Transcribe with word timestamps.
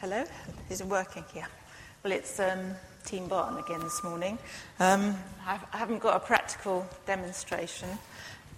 Hello, 0.00 0.24
is 0.70 0.80
it 0.80 0.86
working 0.86 1.24
here? 1.34 1.48
Well, 2.04 2.12
it's 2.12 2.38
um, 2.38 2.76
Team 3.04 3.26
Barton 3.26 3.58
again 3.58 3.80
this 3.80 4.04
morning. 4.04 4.38
Um, 4.78 5.16
I 5.44 5.58
haven't 5.72 5.98
got 5.98 6.14
a 6.14 6.20
practical 6.20 6.86
demonstration, 7.04 7.88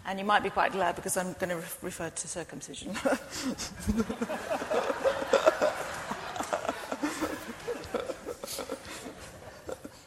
and 0.05 0.19
you 0.19 0.27
might 0.27 0.43
be 0.43 0.51
quite 0.51 0.73
glad 0.73 0.97
because 0.97 1.17
I'm 1.17 1.33
going 1.41 1.49
to 1.49 1.57
re- 1.57 1.63
refer 1.81 2.11
to 2.11 2.29
circumcision. 2.29 2.93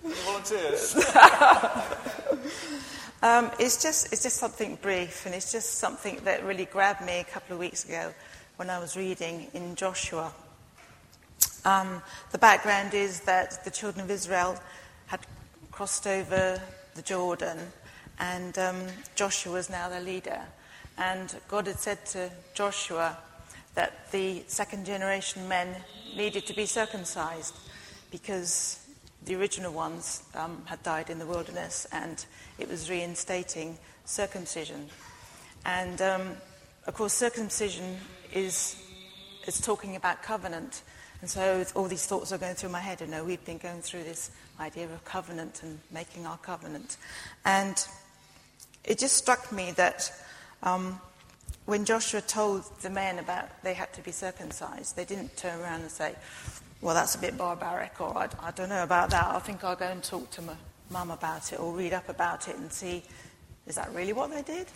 volunteers. 0.03 0.95
um, 3.23 3.49
it's 3.57 3.81
just 3.81 4.13
it's 4.13 4.21
just 4.21 4.37
something 4.37 4.77
brief, 4.83 5.25
and 5.25 5.33
it's 5.33 5.51
just 5.51 5.79
something 5.79 6.19
that 6.25 6.45
really 6.45 6.65
grabbed 6.65 7.03
me 7.03 7.21
a 7.21 7.23
couple 7.23 7.55
of 7.55 7.59
weeks 7.59 7.85
ago 7.85 8.13
when 8.57 8.69
I 8.69 8.77
was 8.77 8.95
reading 8.95 9.47
in 9.55 9.73
Joshua. 9.73 10.31
Um, 11.65 12.01
the 12.31 12.37
background 12.37 12.93
is 12.93 13.21
that 13.21 13.63
the 13.63 13.71
children 13.71 14.03
of 14.03 14.11
Israel 14.11 14.59
had 15.07 15.21
crossed 15.71 16.07
over 16.07 16.61
the 16.95 17.01
Jordan, 17.01 17.57
and 18.19 18.57
um, 18.57 18.81
Joshua 19.15 19.53
was 19.53 19.69
now 19.69 19.89
their 19.89 20.01
leader. 20.01 20.41
And 20.97 21.35
God 21.47 21.67
had 21.67 21.79
said 21.79 22.05
to 22.07 22.29
Joshua 22.53 23.17
that 23.75 24.11
the 24.11 24.43
second 24.47 24.85
generation 24.85 25.47
men 25.47 25.75
needed 26.15 26.45
to 26.45 26.53
be 26.53 26.65
circumcised 26.65 27.55
because 28.11 28.79
the 29.25 29.35
original 29.35 29.71
ones 29.71 30.23
um, 30.35 30.61
had 30.65 30.83
died 30.83 31.09
in 31.09 31.17
the 31.17 31.25
wilderness, 31.25 31.87
and 31.91 32.25
it 32.59 32.69
was 32.69 32.89
reinstating 32.89 33.77
circumcision. 34.05 34.87
And 35.65 36.01
um, 36.01 36.37
of 36.85 36.93
course, 36.93 37.13
circumcision 37.13 37.97
is, 38.33 38.75
is 39.47 39.61
talking 39.61 39.95
about 39.95 40.21
covenant. 40.21 40.83
And 41.23 41.29
so 41.29 41.63
all 41.75 41.85
these 41.85 42.05
thoughts 42.05 42.33
are 42.33 42.37
going 42.37 42.55
through 42.55 42.71
my 42.71 42.81
head. 42.81 42.99
You 42.99 43.07
know, 43.07 43.23
we've 43.23 43.45
been 43.45 43.57
going 43.57 43.79
through 43.79 44.03
this 44.03 44.29
idea 44.59 44.83
of 44.83 45.05
covenant 45.05 45.63
and 45.63 45.79
making 45.89 46.27
our 46.27 46.35
covenant. 46.35 46.97
And 47.45 47.81
it 48.83 48.99
just 48.99 49.15
struck 49.15 49.49
me 49.49 49.71
that 49.77 50.11
um, 50.63 50.99
when 51.63 51.85
Joshua 51.85 52.19
told 52.19 52.65
the 52.81 52.89
men 52.89 53.19
about 53.19 53.47
they 53.63 53.73
had 53.73 53.93
to 53.93 54.01
be 54.01 54.11
circumcised, 54.11 54.97
they 54.97 55.05
didn't 55.05 55.37
turn 55.37 55.61
around 55.61 55.79
and 55.79 55.89
say, 55.89 56.13
well, 56.81 56.93
that's 56.93 57.15
a 57.15 57.19
bit 57.19 57.37
barbaric, 57.37 58.01
or 58.01 58.17
I, 58.17 58.27
I 58.41 58.51
don't 58.51 58.67
know 58.67 58.83
about 58.83 59.11
that. 59.11 59.27
I 59.27 59.39
think 59.39 59.63
I'll 59.63 59.77
go 59.77 59.87
and 59.87 60.03
talk 60.03 60.29
to 60.31 60.41
my 60.41 60.55
mum 60.89 61.09
about 61.09 61.53
it 61.53 61.59
or 61.61 61.71
read 61.71 61.93
up 61.93 62.09
about 62.09 62.49
it 62.49 62.57
and 62.57 62.69
see 62.69 63.01
is 63.65 63.75
that 63.75 63.93
really 63.93 64.11
what 64.11 64.29
they 64.29 64.41
did? 64.41 64.67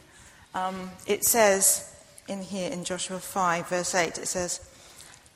Um, 0.56 0.92
it 1.08 1.26
says 1.26 1.94
in 2.30 2.42
here 2.42 2.72
in 2.72 2.86
Joshua 2.86 3.20
5, 3.20 3.68
verse 3.68 3.94
8, 3.94 4.18
it 4.18 4.28
says, 4.28 4.62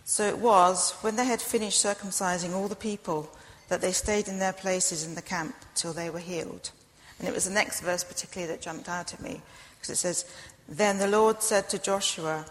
So 0.04 0.28
it 0.28 0.38
was 0.38 0.92
when 1.02 1.16
they 1.16 1.26
had 1.26 1.42
finished 1.42 1.84
circumcising 1.84 2.54
all 2.54 2.68
the 2.68 2.76
people 2.76 3.30
that 3.70 3.82
they 3.82 3.92
stayed 3.92 4.28
in 4.28 4.40
their 4.40 4.54
places 4.54 5.06
in 5.06 5.16
the 5.16 5.22
camp 5.22 5.56
till 5.76 5.94
they 5.94 6.10
were 6.10 6.20
healed. 6.20 6.72
And 7.20 7.28
it 7.28 7.34
was 7.34 7.46
the 7.46 7.54
next 7.54 7.82
verse 7.82 8.04
particularly 8.04 8.52
that 8.52 8.62
jumped 8.62 8.90
out 8.90 9.14
at 9.14 9.22
me 9.22 9.42
because 9.76 9.92
it 9.92 9.98
says, 9.98 10.26
Then 10.68 10.98
the 10.98 11.08
Lord 11.08 11.42
said 11.42 11.70
to 11.70 11.80
Joshua, 11.80 12.46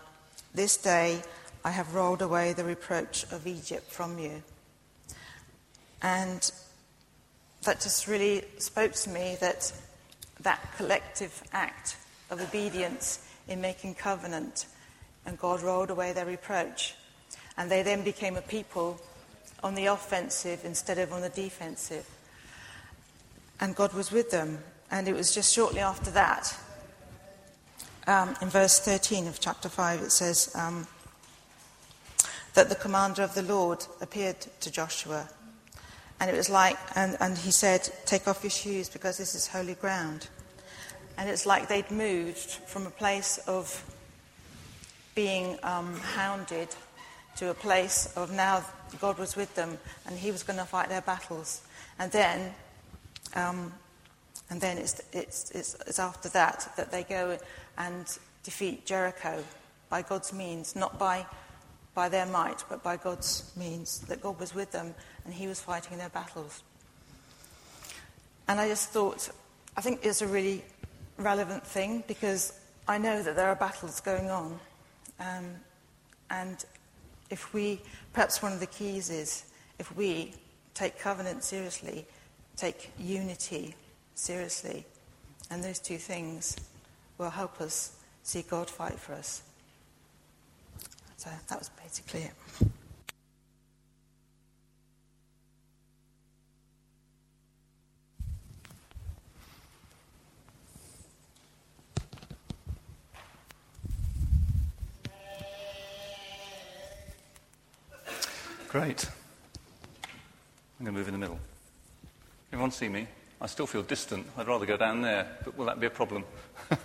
This 0.55 0.77
day 0.77 1.23
I 1.65 1.71
have 1.71 1.95
rolled 1.95 2.23
away 2.23 2.53
the 2.53 2.65
reproach 2.65 3.25
of 3.33 3.47
Egypt 3.47 3.91
from 3.91 4.19
you. 4.19 4.43
And 6.03 6.51
that 7.65 7.81
just 7.81 8.09
really 8.09 8.45
spoke 8.59 8.93
to 8.93 9.11
me 9.11 9.37
that 9.41 9.73
that 10.41 10.73
collective 10.77 11.43
act 11.53 11.97
of 12.31 12.41
obedience 12.41 13.27
in 13.49 13.61
making 13.61 13.95
covenant, 13.95 14.67
and 15.27 15.39
God 15.39 15.61
rolled 15.61 15.91
away 15.91 16.13
their 16.13 16.25
reproach. 16.25 16.95
And 17.57 17.71
they 17.71 17.83
then 17.83 18.03
became 18.03 18.37
a 18.37 18.43
people 18.43 19.01
on 19.63 19.75
the 19.75 19.87
offensive 19.87 20.65
instead 20.65 20.99
of 20.99 21.13
on 21.13 21.21
the 21.21 21.29
defensive. 21.29 22.09
And 23.61 23.77
God 23.77 23.93
was 23.93 24.11
with 24.11 24.31
them. 24.31 24.59
And 24.91 25.07
it 25.07 25.15
was 25.15 25.35
just 25.35 25.53
shortly 25.53 25.81
after 25.81 26.11
that, 26.13 26.57
um, 28.07 28.35
in 28.41 28.49
verse 28.49 28.81
13 28.81 29.29
of 29.29 29.39
chapter 29.39 29.69
5, 29.69 30.01
it 30.01 30.11
says, 30.11 30.55
um, 30.57 30.87
that 32.55 32.69
the 32.69 32.75
commander 32.75 33.23
of 33.23 33.35
the 33.35 33.43
Lord 33.43 33.85
appeared 34.01 34.41
to 34.61 34.71
Joshua. 34.71 35.29
And 36.19 36.31
it 36.31 36.37
was 36.37 36.51
like, 36.51 36.77
and, 36.97 37.17
and 37.21 37.39
he 37.39 37.51
said, 37.51 37.89
Take 38.05 38.29
off 38.29 38.43
your 38.43 38.51
shoes 38.51 38.89
because 38.89 39.17
this 39.17 39.35
is 39.35 39.47
holy 39.47 39.75
ground. 39.75 40.29
And 41.17 41.29
it's 41.29 41.47
like 41.47 41.69
they'd 41.69 41.91
moved 41.91 42.39
from 42.39 42.87
a 42.87 42.91
place 42.91 43.39
of 43.47 43.85
being 45.15 45.59
um, 45.63 45.97
hounded 45.97 46.69
to 47.41 47.51
a 47.51 47.55
place 47.55 48.13
of 48.17 48.31
now 48.31 48.63
God 49.01 49.19
was 49.19 49.35
with 49.35 49.55
them 49.55 49.79
and 50.07 50.19
he 50.19 50.31
was 50.31 50.43
going 50.43 50.59
to 50.59 50.65
fight 50.67 50.91
their 50.91 51.01
battles. 51.01 51.63
And 51.99 52.13
then, 52.13 52.53
um, 53.35 53.73
and 54.51 54.61
then 54.61 54.77
it's, 54.77 55.01
it's, 55.15 55.51
it's, 55.53 55.75
it's 55.87 55.99
after 55.99 56.29
that 56.29 56.71
that 56.77 56.93
they 56.93 57.03
go 57.03 57.39
and 57.79 58.05
defeat 58.43 58.85
Jericho 58.85 59.43
by 59.89 60.03
God's 60.03 60.35
means, 60.35 60.77
not 60.77 60.99
by 60.99 61.27
by 61.95 62.09
their 62.09 62.27
might, 62.27 62.63
but 62.69 62.83
by 62.83 62.97
God's 62.97 63.51
means, 63.57 64.01
that 64.01 64.21
God 64.21 64.39
was 64.39 64.55
with 64.55 64.71
them 64.71 64.95
and 65.25 65.35
He 65.35 65.47
was 65.47 65.61
fighting 65.61 65.99
their 65.99 66.09
battles. 66.11 66.63
And 68.49 68.61
I 68.61 68.69
just 68.69 68.91
thought, 68.91 69.29
I 69.77 69.81
think 69.81 70.01
it's 70.05 70.23
a 70.23 70.27
really 70.27 70.63
relevant 71.17 71.67
thing 71.67 72.05
because 72.07 72.53
I 72.87 72.99
know 72.99 73.23
that 73.23 73.35
there 73.35 73.49
are 73.49 73.57
battles 73.57 74.01
going 74.01 74.31
on. 74.31 74.61
Um, 75.19 75.57
and 76.31 76.65
if 77.31 77.55
we, 77.55 77.81
perhaps 78.13 78.43
one 78.43 78.53
of 78.53 78.61
the 78.61 78.67
keys 78.67 79.09
is 79.09 79.45
if 79.79 79.97
we 79.97 80.35
take 80.75 80.99
covenant 80.99 81.43
seriously, 81.45 82.07
take 82.57 82.91
unity 82.99 83.75
seriously, 84.15 84.85
and 85.51 85.65
those 85.65 85.79
two 85.79 85.97
things 85.97 86.57
will 87.19 87.31
help 87.31 87.61
us 87.61 87.97
see 88.23 88.43
God 88.43 88.69
fight 88.69 88.99
for 88.99 89.15
us. 89.15 89.43
So 91.17 91.31
that 91.49 91.59
was 91.59 91.71
basically 91.83 92.23
it. 92.23 92.71
Great. 108.71 109.05
I'm 110.79 110.85
going 110.85 110.95
to 110.95 110.99
move 111.01 111.09
in 111.09 111.13
the 111.13 111.19
middle. 111.19 111.41
Everyone 112.53 112.71
see 112.71 112.89
me? 112.89 113.09
I 113.41 113.49
still 113.49 113.67
feel 113.67 113.83
distant. 113.83 114.25
I'd 114.39 114.47
rather 114.47 114.65
go 114.65 114.77
down 114.77 115.03
there, 115.03 115.27
but 115.45 115.59
will 115.59 115.67
that 115.67 115.81
be 115.81 115.89
a 115.89 115.91
problem? 115.91 116.23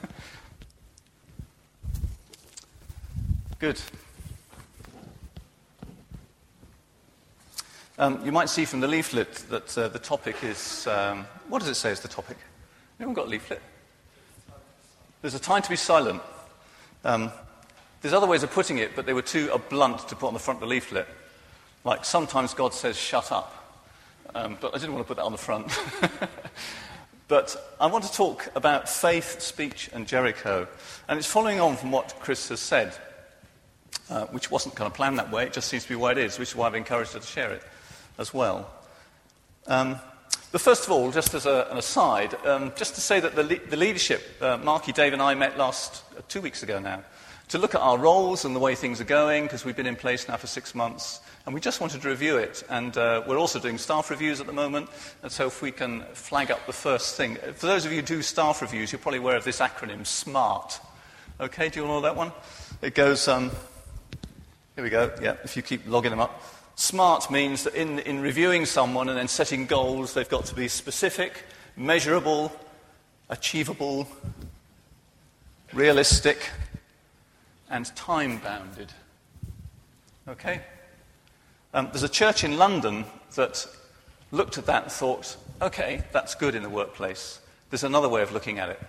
Good. 3.59 3.79
Um, 7.99 8.25
you 8.25 8.31
might 8.31 8.49
see 8.49 8.65
from 8.65 8.79
the 8.79 8.87
leaflet 8.87 9.31
that 9.51 9.77
uh, 9.77 9.87
the 9.87 9.99
topic 9.99 10.43
is 10.43 10.87
um, 10.87 11.27
what 11.49 11.59
does 11.59 11.69
it 11.69 11.75
say 11.75 11.91
is 11.91 11.99
the 11.99 12.07
topic? 12.07 12.37
Anyone 12.99 13.13
got 13.13 13.27
a 13.27 13.29
leaflet? 13.29 13.61
There's 15.21 15.35
a 15.35 15.39
time 15.39 15.61
to 15.61 15.69
be 15.69 15.75
silent. 15.75 16.23
Um, 17.03 17.31
there's 18.01 18.15
other 18.15 18.25
ways 18.25 18.41
of 18.41 18.49
putting 18.49 18.79
it, 18.79 18.95
but 18.95 19.05
they 19.05 19.13
were 19.13 19.21
too 19.21 19.51
uh, 19.53 19.59
blunt 19.59 20.07
to 20.07 20.15
put 20.15 20.25
on 20.25 20.33
the 20.33 20.39
front 20.39 20.57
of 20.57 20.61
the 20.61 20.73
leaflet. 20.73 21.07
Like 21.85 22.03
sometimes 22.03 22.55
God 22.55 22.73
says, 22.73 22.97
shut 22.97 23.31
up. 23.31 23.53
Um, 24.33 24.57
but 24.59 24.75
I 24.75 24.79
didn't 24.79 24.95
want 24.95 25.05
to 25.05 25.07
put 25.07 25.17
that 25.17 25.23
on 25.23 25.31
the 25.31 25.37
front. 25.37 25.71
but 27.27 27.55
I 27.79 27.85
want 27.85 28.03
to 28.05 28.11
talk 28.11 28.49
about 28.55 28.89
faith, 28.89 29.39
speech, 29.39 29.91
and 29.93 30.07
Jericho. 30.07 30.67
And 31.07 31.19
it's 31.19 31.27
following 31.27 31.59
on 31.59 31.77
from 31.77 31.91
what 31.91 32.15
Chris 32.19 32.49
has 32.49 32.59
said, 32.59 32.97
uh, 34.09 34.25
which 34.25 34.49
wasn't 34.49 34.75
kind 34.75 34.87
of 34.87 34.95
planned 34.95 35.19
that 35.19 35.31
way. 35.31 35.45
It 35.45 35.53
just 35.53 35.67
seems 35.67 35.83
to 35.83 35.89
be 35.89 35.95
where 35.95 36.11
it 36.11 36.17
is, 36.17 36.39
which 36.39 36.49
is 36.49 36.55
why 36.55 36.65
I've 36.65 36.75
encouraged 36.75 37.13
her 37.13 37.19
to 37.19 37.25
share 37.25 37.53
it 37.53 37.61
as 38.17 38.33
well. 38.33 38.67
Um, 39.67 39.97
but 40.51 40.61
first 40.61 40.85
of 40.85 40.91
all, 40.91 41.11
just 41.11 41.35
as 41.35 41.45
a, 41.45 41.67
an 41.69 41.77
aside, 41.77 42.33
um, 42.45 42.73
just 42.75 42.95
to 42.95 43.01
say 43.01 43.19
that 43.19 43.35
the, 43.35 43.43
le- 43.43 43.65
the 43.69 43.77
leadership, 43.77 44.23
uh, 44.41 44.57
Marky, 44.57 44.91
Dave, 44.91 45.13
and 45.13 45.21
I 45.21 45.35
met 45.35 45.55
last 45.55 46.03
uh, 46.17 46.21
two 46.27 46.41
weeks 46.41 46.63
ago 46.63 46.79
now 46.79 47.03
to 47.49 47.59
look 47.59 47.75
at 47.75 47.81
our 47.81 47.99
roles 47.99 48.43
and 48.43 48.55
the 48.55 48.59
way 48.59 48.73
things 48.73 48.99
are 48.99 49.05
going 49.05 49.43
because 49.43 49.63
we've 49.63 49.75
been 49.75 49.85
in 49.85 49.95
place 49.95 50.27
now 50.27 50.37
for 50.37 50.47
six 50.47 50.73
months. 50.73 51.19
And 51.45 51.53
we 51.53 51.61
just 51.61 51.79
wanted 51.79 52.01
to 52.01 52.09
review 52.09 52.37
it. 52.37 52.63
And 52.69 52.97
uh, 52.97 53.23
we're 53.27 53.37
also 53.37 53.59
doing 53.59 53.77
staff 53.77 54.09
reviews 54.09 54.41
at 54.41 54.47
the 54.47 54.53
moment. 54.53 54.89
And 55.21 55.31
so 55.31 55.47
if 55.47 55.61
we 55.61 55.71
can 55.71 56.01
flag 56.13 56.49
up 56.49 56.65
the 56.65 56.73
first 56.73 57.15
thing. 57.15 57.35
For 57.35 57.67
those 57.67 57.85
of 57.85 57.91
you 57.91 57.97
who 57.97 58.05
do 58.05 58.21
staff 58.23 58.61
reviews, 58.61 58.91
you're 58.91 58.99
probably 58.99 59.19
aware 59.19 59.37
of 59.37 59.43
this 59.43 59.59
acronym, 59.59 60.05
SMART. 60.05 60.79
Okay, 61.39 61.69
do 61.69 61.79
you 61.79 61.85
all 61.85 61.95
know 61.95 62.01
that 62.01 62.15
one? 62.15 62.31
It 62.81 62.95
goes, 62.95 63.27
um, 63.27 63.51
here 64.75 64.83
we 64.83 64.89
go, 64.89 65.11
yeah, 65.21 65.35
if 65.43 65.55
you 65.55 65.61
keep 65.61 65.87
logging 65.87 66.11
them 66.11 66.19
up. 66.19 66.41
Smart 66.75 67.29
means 67.29 67.63
that 67.63 67.75
in, 67.75 67.99
in 67.99 68.21
reviewing 68.21 68.65
someone 68.65 69.07
and 69.07 69.17
then 69.17 69.27
setting 69.27 69.65
goals, 69.65 70.13
they've 70.13 70.27
got 70.27 70.45
to 70.45 70.55
be 70.55 70.67
specific, 70.67 71.43
measurable, 71.77 72.51
achievable, 73.29 74.07
realistic, 75.73 76.49
and 77.69 77.95
time 77.95 78.39
bounded. 78.39 78.91
Okay? 80.27 80.61
Um, 81.75 81.89
there's 81.91 82.03
a 82.03 82.09
church 82.09 82.45
in 82.45 82.57
London 82.57 83.03
that 83.35 83.67
looked 84.31 84.57
at 84.57 84.65
that 84.67 84.83
and 84.83 84.91
thought, 84.91 85.35
okay, 85.61 86.05
that's 86.13 86.33
good 86.33 86.55
in 86.55 86.63
the 86.63 86.69
workplace. 86.69 87.41
There's 87.69 87.83
another 87.83 88.07
way 88.07 88.21
of 88.21 88.31
looking 88.31 88.59
at 88.59 88.69
it. 88.69 88.81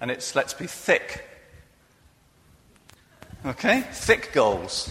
And 0.00 0.10
it's 0.10 0.34
let's 0.34 0.54
be 0.54 0.66
thick. 0.66 1.22
Okay? 3.44 3.82
Thick 3.92 4.30
goals. 4.32 4.90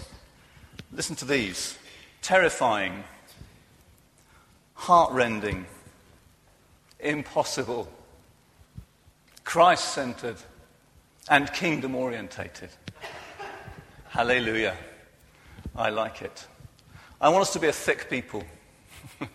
Listen 0.93 1.15
to 1.15 1.25
these 1.25 1.79
terrifying, 2.21 3.03
heartrending, 4.75 5.65
impossible, 6.99 7.87
Christ 9.43 9.95
centered, 9.95 10.37
and 11.27 11.51
kingdom 11.53 11.95
orientated. 11.95 12.69
Hallelujah. 14.09 14.77
I 15.75 15.89
like 15.89 16.21
it. 16.21 16.45
I 17.21 17.27
want 17.27 17.41
us 17.41 17.51
to 17.51 17.59
be 17.59 17.67
a 17.67 17.73
thick 17.73 18.09
people. 18.09 18.45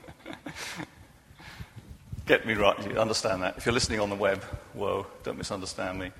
Get 2.27 2.47
me 2.47 2.55
right, 2.55 2.83
you 2.83 2.99
understand 2.99 3.43
that. 3.43 3.59
If 3.59 3.67
you're 3.67 3.75
listening 3.75 4.01
on 4.01 4.09
the 4.09 4.17
web, 4.17 4.43
whoa, 4.73 5.07
don't 5.23 5.37
misunderstand 5.37 5.99
me. 5.99 6.11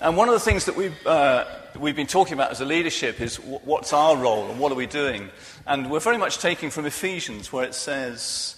And 0.00 0.16
one 0.16 0.28
of 0.28 0.34
the 0.34 0.40
things 0.40 0.66
that 0.66 0.76
we've, 0.76 1.04
uh, 1.04 1.46
we've 1.76 1.96
been 1.96 2.06
talking 2.06 2.34
about 2.34 2.52
as 2.52 2.60
a 2.60 2.64
leadership 2.64 3.20
is 3.20 3.38
w- 3.38 3.58
what's 3.64 3.92
our 3.92 4.16
role 4.16 4.48
and 4.48 4.60
what 4.60 4.70
are 4.70 4.76
we 4.76 4.86
doing? 4.86 5.30
And 5.66 5.90
we're 5.90 5.98
very 5.98 6.18
much 6.18 6.38
taking 6.38 6.70
from 6.70 6.86
Ephesians 6.86 7.52
where 7.52 7.64
it 7.64 7.74
says 7.74 8.54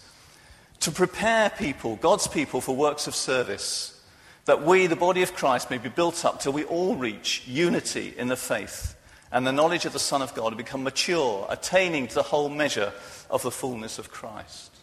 to 0.80 0.90
prepare 0.90 1.48
people, 1.48 1.96
God's 1.96 2.26
people, 2.28 2.60
for 2.60 2.76
works 2.76 3.06
of 3.06 3.14
service, 3.14 3.98
that 4.44 4.62
we, 4.62 4.88
the 4.88 4.94
body 4.94 5.22
of 5.22 5.34
Christ, 5.34 5.70
may 5.70 5.78
be 5.78 5.88
built 5.88 6.22
up 6.26 6.38
till 6.38 6.52
we 6.52 6.64
all 6.64 6.96
reach 6.96 7.44
unity 7.46 8.12
in 8.18 8.28
the 8.28 8.36
faith 8.36 8.95
and 9.36 9.46
the 9.46 9.52
knowledge 9.52 9.84
of 9.84 9.92
the 9.92 9.98
Son 9.98 10.22
of 10.22 10.32
God 10.32 10.56
become 10.56 10.82
mature, 10.82 11.46
attaining 11.50 12.06
to 12.06 12.14
the 12.14 12.22
whole 12.22 12.48
measure 12.48 12.90
of 13.28 13.42
the 13.42 13.50
fullness 13.50 13.98
of 13.98 14.10
Christ. 14.10 14.74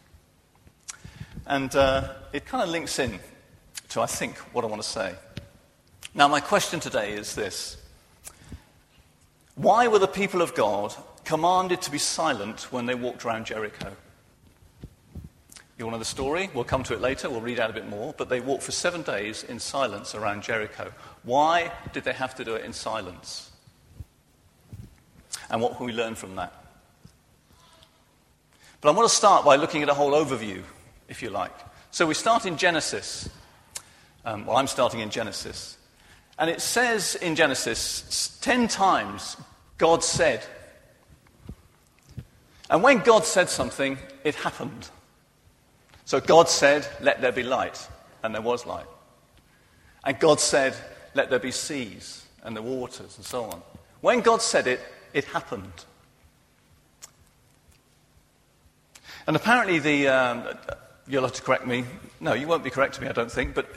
And 1.47 1.75
uh, 1.75 2.13
it 2.33 2.45
kind 2.45 2.61
of 2.61 2.69
links 2.69 2.99
in 2.99 3.19
to, 3.89 4.01
I 4.01 4.05
think, 4.05 4.37
what 4.53 4.63
I 4.63 4.67
want 4.67 4.83
to 4.83 4.87
say. 4.87 5.15
Now, 6.13 6.27
my 6.27 6.39
question 6.39 6.79
today 6.79 7.13
is 7.13 7.33
this 7.33 7.77
Why 9.55 9.87
were 9.87 9.97
the 9.97 10.07
people 10.07 10.43
of 10.43 10.53
God 10.53 10.93
commanded 11.25 11.81
to 11.81 11.89
be 11.89 11.97
silent 11.97 12.71
when 12.71 12.85
they 12.85 12.93
walked 12.93 13.25
around 13.25 13.47
Jericho? 13.47 13.91
You 15.79 15.85
to 15.85 15.89
know 15.89 15.97
the 15.97 16.05
story? 16.05 16.51
We'll 16.53 16.63
come 16.63 16.83
to 16.83 16.93
it 16.93 17.01
later. 17.01 17.27
We'll 17.27 17.41
read 17.41 17.59
out 17.59 17.71
a 17.71 17.73
bit 17.73 17.89
more. 17.89 18.13
But 18.15 18.29
they 18.29 18.39
walked 18.39 18.61
for 18.61 18.71
seven 18.71 19.01
days 19.01 19.43
in 19.43 19.57
silence 19.57 20.13
around 20.13 20.43
Jericho. 20.43 20.93
Why 21.23 21.71
did 21.91 22.03
they 22.03 22.13
have 22.13 22.35
to 22.35 22.45
do 22.45 22.53
it 22.53 22.63
in 22.63 22.71
silence? 22.71 23.49
And 25.53 25.61
what 25.61 25.77
can 25.77 25.85
we 25.85 25.93
learn 25.93 26.15
from 26.15 26.35
that? 26.37 26.51
But 28.81 28.89
I 28.89 28.91
want 28.91 29.07
to 29.07 29.15
start 29.15 29.45
by 29.45 29.55
looking 29.55 29.83
at 29.83 29.87
a 29.87 29.93
whole 29.93 30.13
overview, 30.13 30.63
if 31.07 31.21
you 31.21 31.29
like. 31.29 31.53
So 31.91 32.07
we 32.07 32.15
start 32.15 32.47
in 32.47 32.57
Genesis. 32.57 33.29
Um, 34.25 34.47
well, 34.47 34.57
I'm 34.57 34.65
starting 34.65 34.99
in 35.01 35.11
Genesis. 35.11 35.77
And 36.39 36.49
it 36.49 36.59
says 36.59 37.13
in 37.13 37.35
Genesis, 37.35 38.35
ten 38.41 38.67
times 38.67 39.37
God 39.77 40.03
said. 40.03 40.43
And 42.71 42.81
when 42.81 42.97
God 42.97 43.23
said 43.23 43.47
something, 43.47 43.99
it 44.23 44.33
happened. 44.33 44.89
So 46.05 46.19
God 46.19 46.49
said, 46.49 46.87
Let 46.99 47.21
there 47.21 47.31
be 47.31 47.43
light, 47.43 47.87
and 48.23 48.33
there 48.33 48.41
was 48.41 48.65
light. 48.65 48.87
And 50.03 50.19
God 50.19 50.39
said, 50.39 50.75
Let 51.13 51.29
there 51.29 51.37
be 51.37 51.51
seas 51.51 52.25
and 52.41 52.57
the 52.57 52.63
waters, 52.63 53.17
and 53.17 53.25
so 53.25 53.43
on. 53.43 53.61
When 54.01 54.21
God 54.21 54.41
said 54.41 54.65
it, 54.65 54.81
it 55.13 55.25
happened. 55.25 55.85
And 59.25 59.35
apparently, 59.35 59.79
the, 59.79 60.07
um, 60.09 60.43
you'll 61.07 61.23
have 61.23 61.33
to 61.33 61.41
correct 61.41 61.65
me. 61.65 61.85
No, 62.19 62.33
you 62.33 62.47
won't 62.47 62.63
be 62.63 62.69
correcting 62.69 63.03
me, 63.03 63.09
I 63.09 63.13
don't 63.13 63.31
think, 63.31 63.53
but 63.53 63.67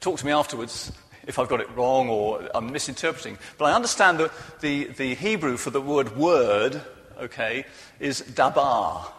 talk 0.00 0.18
to 0.18 0.26
me 0.26 0.32
afterwards 0.32 0.92
if 1.26 1.38
I've 1.38 1.48
got 1.48 1.60
it 1.60 1.70
wrong 1.76 2.08
or 2.08 2.48
I'm 2.54 2.72
misinterpreting. 2.72 3.38
But 3.58 3.66
I 3.66 3.74
understand 3.74 4.18
that 4.18 4.32
the, 4.60 4.84
the 4.84 5.14
Hebrew 5.14 5.56
for 5.56 5.70
the 5.70 5.80
word 5.80 6.16
word, 6.16 6.80
okay, 7.20 7.64
is 8.00 8.20
dabar. 8.20 9.12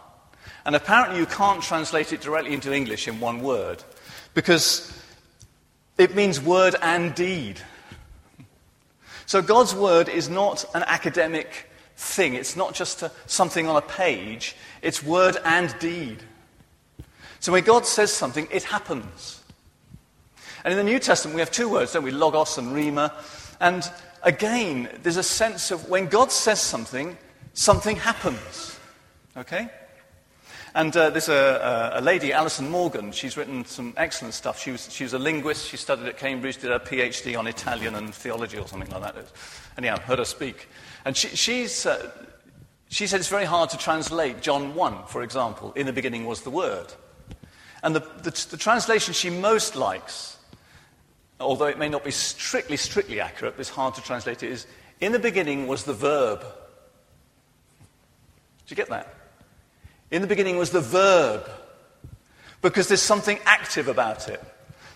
And 0.66 0.74
apparently 0.74 1.18
you 1.18 1.26
can't 1.26 1.62
translate 1.62 2.12
it 2.12 2.20
directly 2.20 2.54
into 2.54 2.72
English 2.72 3.08
in 3.08 3.20
one 3.20 3.40
word 3.40 3.82
because 4.32 4.90
it 5.98 6.14
means 6.14 6.40
word 6.40 6.74
and 6.80 7.14
deed. 7.14 7.60
So 9.26 9.42
God's 9.42 9.74
word 9.74 10.08
is 10.08 10.28
not 10.28 10.64
an 10.74 10.82
academic 10.86 11.70
thing, 11.96 12.34
it's 12.34 12.56
not 12.56 12.74
just 12.74 13.02
a, 13.02 13.12
something 13.26 13.66
on 13.66 13.76
a 13.76 13.82
page, 13.82 14.56
it's 14.82 15.02
word 15.02 15.36
and 15.44 15.74
deed. 15.78 16.22
So 17.40 17.52
when 17.52 17.64
God 17.64 17.86
says 17.86 18.12
something, 18.12 18.48
it 18.50 18.64
happens. 18.64 19.42
And 20.64 20.72
in 20.72 20.78
the 20.78 20.90
New 20.90 20.98
Testament, 20.98 21.34
we 21.34 21.40
have 21.40 21.50
two 21.50 21.68
words, 21.68 21.92
don't 21.92 22.02
we? 22.02 22.10
Logos 22.10 22.56
and 22.56 22.68
Rhema. 22.68 23.12
And 23.60 23.88
again, 24.22 24.88
there's 25.02 25.18
a 25.18 25.22
sense 25.22 25.70
of 25.70 25.88
when 25.90 26.06
God 26.06 26.32
says 26.32 26.60
something, 26.60 27.18
something 27.52 27.96
happens. 27.96 28.78
Okay? 29.36 29.68
And 30.74 30.96
uh, 30.96 31.10
there's 31.10 31.28
a, 31.28 31.92
a, 31.94 32.00
lady, 32.00 32.32
Alison 32.32 32.68
Morgan, 32.68 33.12
she's 33.12 33.36
written 33.36 33.64
some 33.64 33.94
excellent 33.96 34.34
stuff. 34.34 34.60
She 34.60 34.72
was, 34.72 34.92
she 34.92 35.04
was 35.04 35.12
a 35.12 35.18
linguist, 35.18 35.68
she 35.68 35.76
studied 35.76 36.06
at 36.06 36.18
Cambridge, 36.18 36.58
did 36.58 36.70
her 36.70 36.80
PhD 36.80 37.38
on 37.38 37.46
Italian 37.46 37.94
and 37.94 38.12
theology 38.12 38.58
or 38.58 38.66
something 38.66 38.90
like 38.90 39.14
that. 39.14 39.26
Anyhow, 39.78 40.00
heard 40.00 40.18
her 40.18 40.24
speak. 40.24 40.68
And 41.04 41.16
she, 41.16 41.28
she's, 41.28 41.86
uh, 41.86 42.10
she 42.88 43.06
said 43.06 43.20
it's 43.20 43.28
very 43.28 43.44
hard 43.44 43.70
to 43.70 43.78
translate 43.78 44.40
John 44.40 44.74
1, 44.74 45.06
for 45.06 45.22
example. 45.22 45.72
In 45.76 45.86
the 45.86 45.92
beginning 45.92 46.26
was 46.26 46.40
the 46.40 46.50
Word. 46.50 46.92
And 47.84 47.94
the, 47.94 48.00
the, 48.00 48.46
the 48.50 48.56
translation 48.56 49.14
she 49.14 49.30
most 49.30 49.76
likes 49.76 50.34
although 51.40 51.66
it 51.66 51.78
may 51.78 51.88
not 51.88 52.04
be 52.04 52.10
strictly, 52.10 52.76
strictly 52.76 53.20
accurate, 53.20 53.54
it's 53.58 53.68
hard 53.68 53.94
to 53.94 54.02
translate 54.02 54.42
it, 54.42 54.50
is 54.50 54.66
in 55.00 55.12
the 55.12 55.18
beginning 55.18 55.66
was 55.66 55.84
the 55.84 55.92
verb. 55.92 56.40
Did 56.40 56.50
you 58.70 58.76
get 58.76 58.88
that? 58.88 59.14
In 60.14 60.22
the 60.22 60.28
beginning 60.28 60.58
was 60.58 60.70
the 60.70 60.80
verb. 60.80 61.50
Because 62.62 62.86
there's 62.86 63.02
something 63.02 63.36
active 63.44 63.88
about 63.88 64.28
it. 64.28 64.40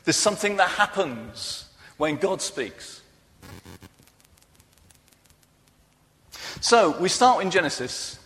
There's 0.04 0.16
something 0.16 0.58
that 0.58 0.68
happens 0.68 1.64
when 1.96 2.18
God 2.18 2.40
speaks. 2.40 3.02
So 6.60 6.96
we 7.00 7.08
start 7.08 7.42
in 7.42 7.50
Genesis 7.50 8.16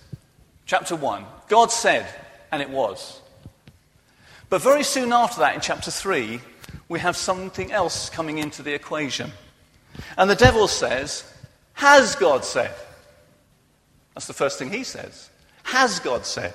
chapter 0.66 0.94
1. 0.94 1.24
God 1.48 1.70
said, 1.70 2.06
and 2.52 2.60
it 2.60 2.68
was. 2.68 3.22
But 4.50 4.60
very 4.60 4.84
soon 4.84 5.14
after 5.14 5.40
that, 5.40 5.54
in 5.54 5.62
chapter 5.62 5.90
3, 5.90 6.42
we 6.90 7.00
have 7.00 7.16
something 7.16 7.72
else 7.72 8.10
coming 8.10 8.36
into 8.36 8.62
the 8.62 8.74
equation. 8.74 9.32
And 10.18 10.28
the 10.28 10.36
devil 10.36 10.68
says, 10.68 11.24
Has 11.72 12.16
God 12.16 12.44
said? 12.44 12.74
That's 14.12 14.26
the 14.26 14.34
first 14.34 14.58
thing 14.58 14.70
he 14.70 14.84
says. 14.84 15.30
Has 15.62 15.98
God 15.98 16.26
said? 16.26 16.52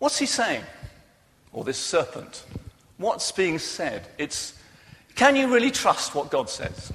What's 0.00 0.18
he 0.18 0.26
saying? 0.26 0.64
Or 1.52 1.62
this 1.62 1.78
serpent. 1.78 2.44
What's 2.96 3.30
being 3.30 3.58
said? 3.58 4.08
It's, 4.18 4.58
can 5.14 5.36
you 5.36 5.52
really 5.52 5.70
trust 5.70 6.14
what 6.14 6.30
God 6.30 6.50
says? 6.50 6.92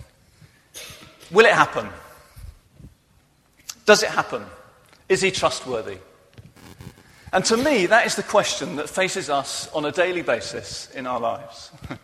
Will 1.31 1.45
it 1.45 1.53
happen? 1.53 1.87
Does 3.85 4.03
it 4.03 4.09
happen? 4.09 4.43
Is 5.07 5.21
he 5.21 5.31
trustworthy? 5.31 5.99
And 7.31 7.45
to 7.45 7.57
me, 7.57 7.85
that 7.85 8.07
is 8.07 8.15
the 8.15 8.23
question 8.23 8.77
that 8.77 8.89
faces 8.89 9.29
us 9.29 9.69
on 9.71 9.85
a 9.85 9.91
daily 9.91 10.23
basis 10.23 10.89
in 10.95 11.05
our 11.05 11.19
lives. 11.19 11.71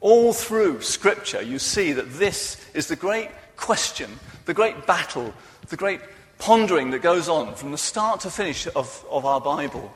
All 0.00 0.32
through 0.32 0.82
Scripture, 0.82 1.40
you 1.40 1.58
see 1.58 1.92
that 1.92 2.12
this 2.14 2.62
is 2.74 2.88
the 2.88 2.96
great 2.96 3.30
question, 3.56 4.10
the 4.44 4.54
great 4.54 4.86
battle, 4.86 5.32
the 5.68 5.76
great 5.76 6.00
pondering 6.38 6.90
that 6.90 7.00
goes 7.00 7.28
on 7.28 7.54
from 7.54 7.70
the 7.70 7.78
start 7.78 8.20
to 8.20 8.30
finish 8.30 8.66
of, 8.74 9.04
of 9.10 9.24
our 9.24 9.40
Bible. 9.40 9.94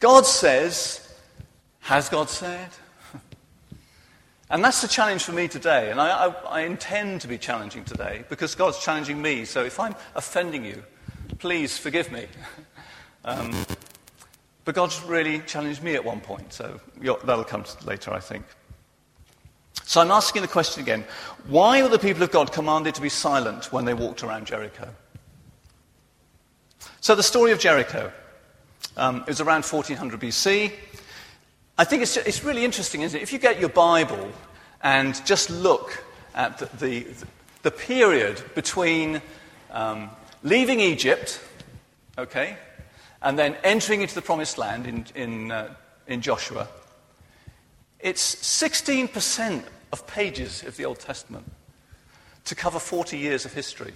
God 0.00 0.26
says, 0.26 1.12
Has 1.80 2.08
God 2.08 2.28
said? 2.28 2.68
And 4.50 4.64
that's 4.64 4.80
the 4.80 4.88
challenge 4.88 5.24
for 5.24 5.32
me 5.32 5.46
today. 5.46 5.90
And 5.90 6.00
I, 6.00 6.26
I, 6.26 6.28
I, 6.28 6.60
intend 6.62 7.20
to 7.20 7.28
be 7.28 7.36
challenging 7.36 7.84
today 7.84 8.24
because 8.30 8.54
God's 8.54 8.78
challenging 8.78 9.20
me. 9.20 9.44
So 9.44 9.62
if 9.62 9.78
I'm 9.78 9.94
offending 10.14 10.64
you, 10.64 10.82
please 11.38 11.76
forgive 11.76 12.10
me. 12.10 12.26
Um, 13.24 13.52
but 14.64 14.74
God's 14.74 15.02
really 15.02 15.40
challenged 15.40 15.82
me 15.82 15.94
at 15.96 16.04
one 16.04 16.20
point, 16.20 16.52
so 16.52 16.80
that'll 17.02 17.44
come 17.44 17.64
later, 17.84 18.12
I 18.12 18.20
think. 18.20 18.46
So 19.82 20.00
I'm 20.00 20.10
asking 20.10 20.42
the 20.42 20.48
question 20.48 20.82
again 20.82 21.04
why 21.46 21.82
were 21.82 21.88
the 21.88 21.98
people 21.98 22.22
of 22.22 22.30
God 22.30 22.52
commanded 22.52 22.94
to 22.94 23.02
be 23.02 23.08
silent 23.08 23.72
when 23.72 23.84
they 23.84 23.94
walked 23.94 24.22
around 24.22 24.46
Jericho? 24.46 24.88
So 27.00 27.14
the 27.14 27.22
story 27.22 27.52
of 27.52 27.58
Jericho 27.58 28.12
um, 28.98 29.24
was 29.26 29.40
around 29.40 29.64
1400 29.64 30.20
BC. 30.20 30.72
I 31.78 31.84
think 31.84 32.02
it's, 32.02 32.16
it's 32.16 32.44
really 32.44 32.64
interesting, 32.64 33.02
isn't 33.02 33.18
it? 33.18 33.22
If 33.22 33.32
you 33.32 33.38
get 33.38 33.60
your 33.60 33.68
Bible 33.68 34.30
and 34.82 35.24
just 35.24 35.48
look 35.48 36.04
at 36.34 36.58
the, 36.58 36.66
the, 36.78 37.06
the 37.62 37.70
period 37.70 38.42
between 38.54 39.22
um, 39.70 40.10
leaving 40.42 40.80
Egypt, 40.80 41.40
okay, 42.18 42.56
and 43.22 43.38
then 43.38 43.56
entering 43.62 44.02
into 44.02 44.14
the 44.14 44.22
promised 44.22 44.58
land 44.58 44.86
in, 44.86 45.06
in, 45.14 45.52
uh, 45.52 45.74
in 46.06 46.20
Joshua, 46.20 46.68
it's 48.00 48.34
16% 48.36 49.62
of 49.92 50.06
pages 50.06 50.62
of 50.64 50.76
the 50.76 50.84
Old 50.84 50.98
Testament 50.98 51.50
to 52.44 52.54
cover 52.54 52.78
40 52.78 53.16
years 53.16 53.44
of 53.44 53.52
history. 53.52 53.94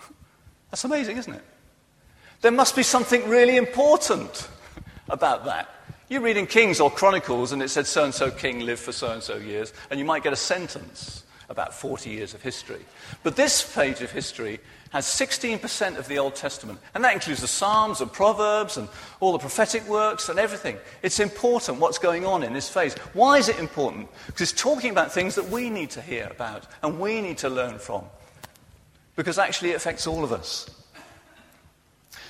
That's 0.70 0.84
amazing, 0.84 1.16
isn't 1.16 1.34
it? 1.34 1.44
There 2.40 2.52
must 2.52 2.76
be 2.76 2.84
something 2.84 3.28
really 3.28 3.56
important 3.56 4.48
about 5.08 5.44
that. 5.46 5.74
You 6.08 6.20
read 6.20 6.36
in 6.36 6.46
Kings 6.46 6.80
or 6.80 6.90
Chronicles 6.90 7.52
and 7.52 7.60
it 7.62 7.68
said 7.68 7.86
so 7.86 8.04
and 8.04 8.14
so 8.14 8.30
king 8.30 8.60
lived 8.60 8.80
for 8.80 8.92
so 8.92 9.10
and 9.10 9.22
so 9.22 9.36
years, 9.36 9.72
and 9.90 9.98
you 9.98 10.06
might 10.06 10.22
get 10.22 10.32
a 10.32 10.36
sentence 10.36 11.24
about 11.50 11.74
40 11.74 12.10
years 12.10 12.34
of 12.34 12.42
history. 12.42 12.84
But 13.22 13.34
this 13.34 13.74
page 13.74 14.02
of 14.02 14.12
history 14.12 14.60
has 14.90 15.06
16% 15.06 15.98
of 15.98 16.06
the 16.06 16.18
Old 16.18 16.34
Testament, 16.34 16.78
and 16.94 17.02
that 17.04 17.14
includes 17.14 17.40
the 17.40 17.48
Psalms 17.48 18.00
and 18.00 18.12
Proverbs 18.12 18.76
and 18.76 18.88
all 19.20 19.32
the 19.32 19.38
prophetic 19.38 19.86
works 19.88 20.28
and 20.28 20.38
everything. 20.38 20.76
It's 21.02 21.20
important 21.20 21.80
what's 21.80 21.98
going 21.98 22.24
on 22.24 22.42
in 22.42 22.52
this 22.52 22.68
phase. 22.68 22.94
Why 23.14 23.38
is 23.38 23.48
it 23.48 23.58
important? 23.58 24.08
Because 24.26 24.52
it's 24.52 24.60
talking 24.62 24.90
about 24.90 25.12
things 25.12 25.34
that 25.34 25.48
we 25.48 25.70
need 25.70 25.90
to 25.90 26.00
hear 26.00 26.28
about 26.30 26.66
and 26.82 27.00
we 27.00 27.20
need 27.20 27.38
to 27.38 27.48
learn 27.48 27.78
from. 27.78 28.04
Because 29.16 29.38
actually 29.38 29.70
it 29.70 29.76
affects 29.76 30.06
all 30.06 30.22
of 30.22 30.32
us. 30.32 30.70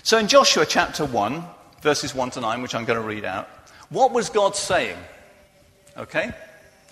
So 0.02 0.18
in 0.18 0.28
Joshua 0.28 0.64
chapter 0.66 1.04
1, 1.04 1.44
verses 1.80 2.14
1 2.14 2.30
to 2.30 2.40
9, 2.40 2.62
which 2.62 2.74
I'm 2.74 2.84
going 2.84 3.00
to 3.00 3.06
read 3.06 3.24
out, 3.24 3.48
what 3.90 4.12
was 4.12 4.28
God 4.30 4.56
saying? 4.56 4.98
Okay? 5.96 6.30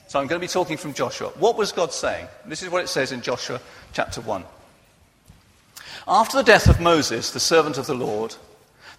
So 0.09 0.21
I'm 0.21 0.27
going 0.27 0.41
to 0.41 0.47
be 0.47 0.51
talking 0.51 0.77
from 0.77 0.95
Joshua. 0.95 1.29
What 1.31 1.57
was 1.57 1.73
God 1.73 1.93
saying? 1.93 2.27
This 2.45 2.63
is 2.63 2.71
what 2.71 2.85
it 2.85 2.89
says 2.89 3.13
in 3.13 3.23
Joshua 3.23 3.61
chapter 3.93 4.21
1. 4.21 4.45
After 6.09 6.37
the 6.37 6.45
death 6.45 6.69
of 6.69 6.81
Moses, 6.81 7.33
the 7.33 7.41
servant 7.41 7.79
of 7.79 7.87
the 7.87 7.95
Lord, 7.95 8.37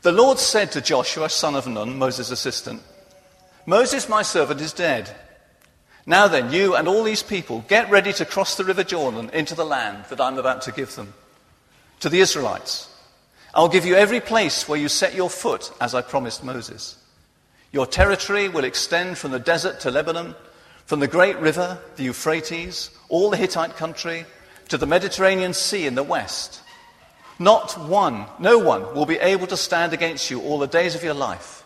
the 0.02 0.12
Lord 0.12 0.40
said 0.40 0.72
to 0.74 0.82
Joshua, 0.82 1.30
son 1.30 1.56
of 1.56 1.66
Nun, 1.66 1.98
Moses' 1.98 2.32
assistant, 2.32 2.82
Moses, 3.66 4.08
my 4.08 4.22
servant, 4.22 4.62
is 4.62 4.74
dead. 4.74 5.14
Now 6.06 6.28
then, 6.28 6.52
you 6.52 6.76
and 6.76 6.88
all 6.88 7.04
these 7.04 7.24
people, 7.24 7.66
get 7.68 7.90
ready 7.90 8.14
to 8.14 8.26
cross 8.26 8.56
the 8.56 8.64
river 8.64 8.84
Jordan 8.84 9.30
into 9.32 9.56
the 9.56 9.66
land 9.66 10.06
that 10.10 10.22
I'm 10.22 10.38
about 10.38 10.62
to 10.64 10.72
give 10.72 10.96
them, 10.96 11.14
to 12.00 12.10
the 12.10 12.20
Israelites. 12.20 12.87
I'll 13.58 13.68
give 13.68 13.88
you 13.88 13.96
every 13.96 14.20
place 14.20 14.70
where 14.70 14.78
you 14.78 14.88
set 14.88 15.16
your 15.16 15.32
foot, 15.32 15.72
as 15.82 15.96
I 15.96 16.04
promised 16.04 16.44
Moses. 16.44 16.96
Your 17.72 17.88
territory 17.88 18.50
will 18.50 18.64
extend 18.64 19.18
from 19.18 19.32
the 19.32 19.40
desert 19.40 19.80
to 19.80 19.90
Lebanon, 19.90 20.36
from 20.86 21.00
the 21.00 21.08
great 21.08 21.38
river, 21.40 21.80
the 21.96 22.04
Euphrates, 22.04 22.92
all 23.10 23.32
the 23.32 23.38
Hittite 23.38 23.76
country, 23.76 24.26
to 24.70 24.78
the 24.78 24.86
Mediterranean 24.86 25.56
Sea 25.56 25.88
in 25.88 25.96
the 25.96 26.04
west. 26.04 26.62
Not 27.40 27.74
one, 27.90 28.28
no 28.38 28.60
one 28.60 28.94
will 28.94 29.08
be 29.08 29.18
able 29.18 29.48
to 29.48 29.58
stand 29.58 29.92
against 29.92 30.30
you 30.30 30.40
all 30.42 30.60
the 30.60 30.68
days 30.68 30.94
of 30.94 31.04
your 31.04 31.16
life. 31.16 31.64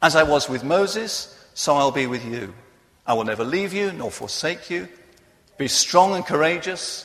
As 0.00 0.14
I 0.14 0.22
was 0.22 0.48
with 0.48 0.62
Moses, 0.62 1.36
so 1.54 1.74
I'll 1.74 1.90
be 1.90 2.06
with 2.06 2.24
you. 2.24 2.54
I 3.04 3.14
will 3.14 3.24
never 3.24 3.42
leave 3.42 3.72
you 3.72 3.90
nor 3.90 4.12
forsake 4.12 4.70
you. 4.70 4.86
Be 5.58 5.66
strong 5.66 6.14
and 6.14 6.24
courageous, 6.24 7.04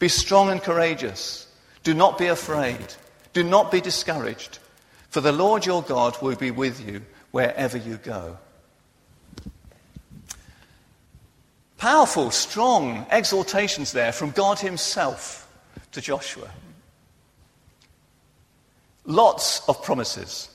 Be 0.00 0.08
strong 0.08 0.50
and 0.50 0.60
courageous. 0.60 1.46
Do 1.84 1.94
not 1.94 2.18
be 2.18 2.26
afraid. 2.26 2.94
Do 3.32 3.44
not 3.44 3.70
be 3.70 3.80
discouraged. 3.80 4.58
For 5.10 5.20
the 5.20 5.30
Lord 5.30 5.64
your 5.64 5.82
God 5.82 6.20
will 6.20 6.34
be 6.34 6.50
with 6.50 6.84
you 6.84 7.02
wherever 7.30 7.76
you 7.76 7.98
go. 7.98 8.38
Powerful, 11.76 12.30
strong 12.30 13.06
exhortations 13.10 13.92
there 13.92 14.12
from 14.12 14.30
God 14.30 14.58
Himself 14.58 15.48
to 15.92 16.00
Joshua. 16.00 16.50
Lots 19.04 19.68
of 19.68 19.82
promises. 19.82 20.48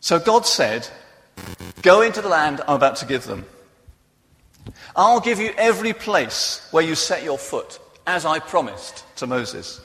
So 0.00 0.18
God 0.18 0.46
said, 0.46 0.88
Go 1.82 2.02
into 2.02 2.20
the 2.20 2.28
land 2.28 2.60
I'm 2.66 2.76
about 2.76 2.96
to 2.96 3.06
give 3.06 3.24
them. 3.24 3.44
I'll 4.94 5.20
give 5.20 5.40
you 5.40 5.52
every 5.56 5.92
place 5.92 6.66
where 6.70 6.84
you 6.84 6.94
set 6.94 7.22
your 7.22 7.38
foot, 7.38 7.78
as 8.06 8.24
I 8.24 8.38
promised 8.38 9.04
to 9.16 9.26
Moses. 9.26 9.80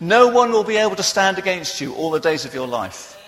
No 0.00 0.28
one 0.28 0.52
will 0.52 0.64
be 0.64 0.76
able 0.76 0.96
to 0.96 1.02
stand 1.02 1.38
against 1.38 1.80
you 1.80 1.94
all 1.94 2.10
the 2.10 2.20
days 2.20 2.44
of 2.44 2.54
your 2.54 2.66
life. 2.66 3.18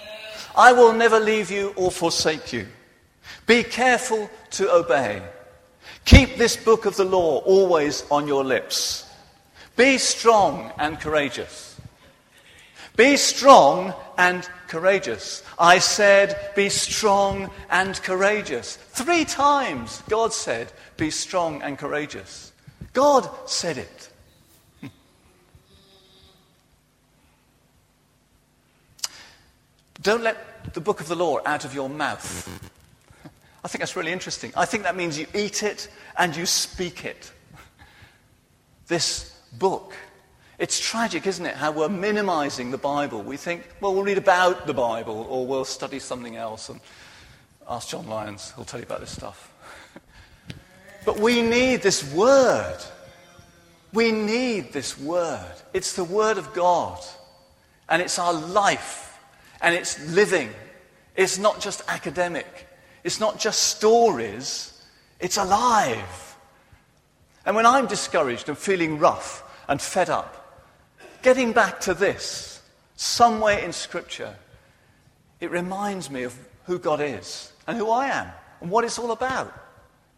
I 0.57 0.73
will 0.73 0.93
never 0.93 1.19
leave 1.19 1.51
you 1.51 1.73
or 1.77 1.91
forsake 1.91 2.53
you. 2.53 2.67
Be 3.47 3.63
careful 3.63 4.31
to 4.53 4.73
obey. 4.73 5.23
Keep 6.05 6.37
this 6.37 6.57
book 6.57 6.87
of 6.87 6.97
the 6.97 7.05
law 7.05 7.39
always 7.39 8.05
on 8.11 8.29
your 8.29 8.45
lips. 8.45 9.07
Be 9.77 9.99
strong 9.99 10.73
and 10.79 11.01
courageous. 11.01 11.81
Be 12.97 13.17
strong 13.17 13.93
and 14.17 14.49
courageous. 14.69 15.43
I 15.59 15.79
said, 15.79 16.53
be 16.55 16.69
strong 16.69 17.51
and 17.71 18.01
courageous. 18.03 18.77
Three 18.77 19.25
times 19.25 20.03
God 20.09 20.33
said, 20.33 20.73
be 20.97 21.11
strong 21.11 21.63
and 21.63 21.79
courageous. 21.79 22.53
God 22.93 23.29
said 23.47 23.79
it. 23.79 24.09
Don't 30.03 30.23
let 30.23 30.75
the 30.75 30.81
book 30.81 31.01
of 31.01 31.09
the 31.09 31.17
law 31.17 31.39
out 31.47 31.65
of 31.65 31.75
your 31.75 31.89
mouth. 31.89 32.49
I 33.65 33.69
think 33.69 33.81
that's 33.81 33.97
really 33.97 34.13
interesting. 34.13 34.53
I 34.55 34.67
think 34.67 34.83
that 34.83 34.97
means 34.97 35.19
you 35.19 35.27
eat 35.35 35.63
it 35.63 35.89
and 36.19 36.37
you 36.37 36.45
speak 36.45 37.07
it. 37.07 37.33
This 38.87 39.35
book. 39.59 39.95
It's 40.59 40.79
tragic, 40.79 41.27
isn't 41.27 41.45
it, 41.45 41.57
how 41.57 41.73
we're 41.73 41.89
minimizing 41.89 42.71
the 42.71 42.79
Bible. 42.79 43.23
We 43.23 43.37
think, 43.37 43.69
well, 43.81 43.93
we'll 43.93 44.05
read 44.05 44.19
about 44.19 44.67
the 44.67 44.75
Bible 44.75 45.27
or 45.29 45.47
we'll 45.47 45.65
study 45.65 45.99
something 45.99 46.37
else 46.37 46.69
and 46.69 46.81
ask 47.69 47.89
John 47.89 48.07
Lyons, 48.07 48.53
he'll 48.55 48.65
tell 48.65 48.79
you 48.79 48.87
about 48.87 49.01
this 49.01 49.11
stuff. 49.11 49.53
but 51.05 51.19
we 51.19 51.43
need 51.43 51.83
this 51.83 52.13
word. 52.13 52.79
We 53.93 54.13
need 54.13 54.73
this 54.73 54.99
word. 54.99 55.55
It's 55.73 55.95
the 55.95 56.05
word 56.05 56.39
of 56.39 56.53
God. 56.55 57.01
And 57.89 58.01
it's 58.01 58.19
our 58.19 58.33
life 58.33 59.19
and 59.61 59.75
it's 59.75 59.99
living. 60.15 60.51
It's 61.17 61.39
not 61.39 61.61
just 61.61 61.83
academic. 61.89 62.69
It's 63.03 63.19
not 63.19 63.41
just 63.41 63.77
stories. 63.77 64.83
It's 65.19 65.37
alive. 65.37 66.37
And 67.45 67.57
when 67.57 67.67
I'm 67.67 67.87
discouraged 67.87 68.49
and 68.49 68.57
feeling 68.57 68.99
rough 68.99 69.43
and 69.69 69.81
fed 69.81 70.11
up, 70.11 70.44
getting 71.25 71.53
back 71.53 71.81
to 71.81 71.95
this, 71.95 72.61
somewhere 72.97 73.59
in 73.59 73.73
Scripture, 73.73 74.37
it 75.41 75.51
reminds 75.51 76.11
me 76.11 76.23
of 76.23 76.39
who 76.67 76.79
God 76.79 77.01
is 77.01 77.51
and 77.67 77.77
who 77.77 77.91
I 77.91 78.09
am 78.09 78.31
and 78.61 78.71
what 78.71 78.85
it's 78.85 78.99
all 78.99 79.11
about. 79.11 79.53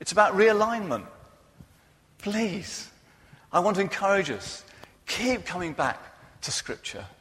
It's 0.01 0.13
about 0.13 0.35
realignment. 0.35 1.07
Please, 2.19 2.91
I 3.53 3.61
want 3.61 3.77
to 3.77 3.83
encourage 3.83 4.31
us. 4.31 4.65
Keep 5.07 5.47
coming 5.47 5.73
back 5.73 5.99
to 6.43 6.51
Scripture. 6.51 7.07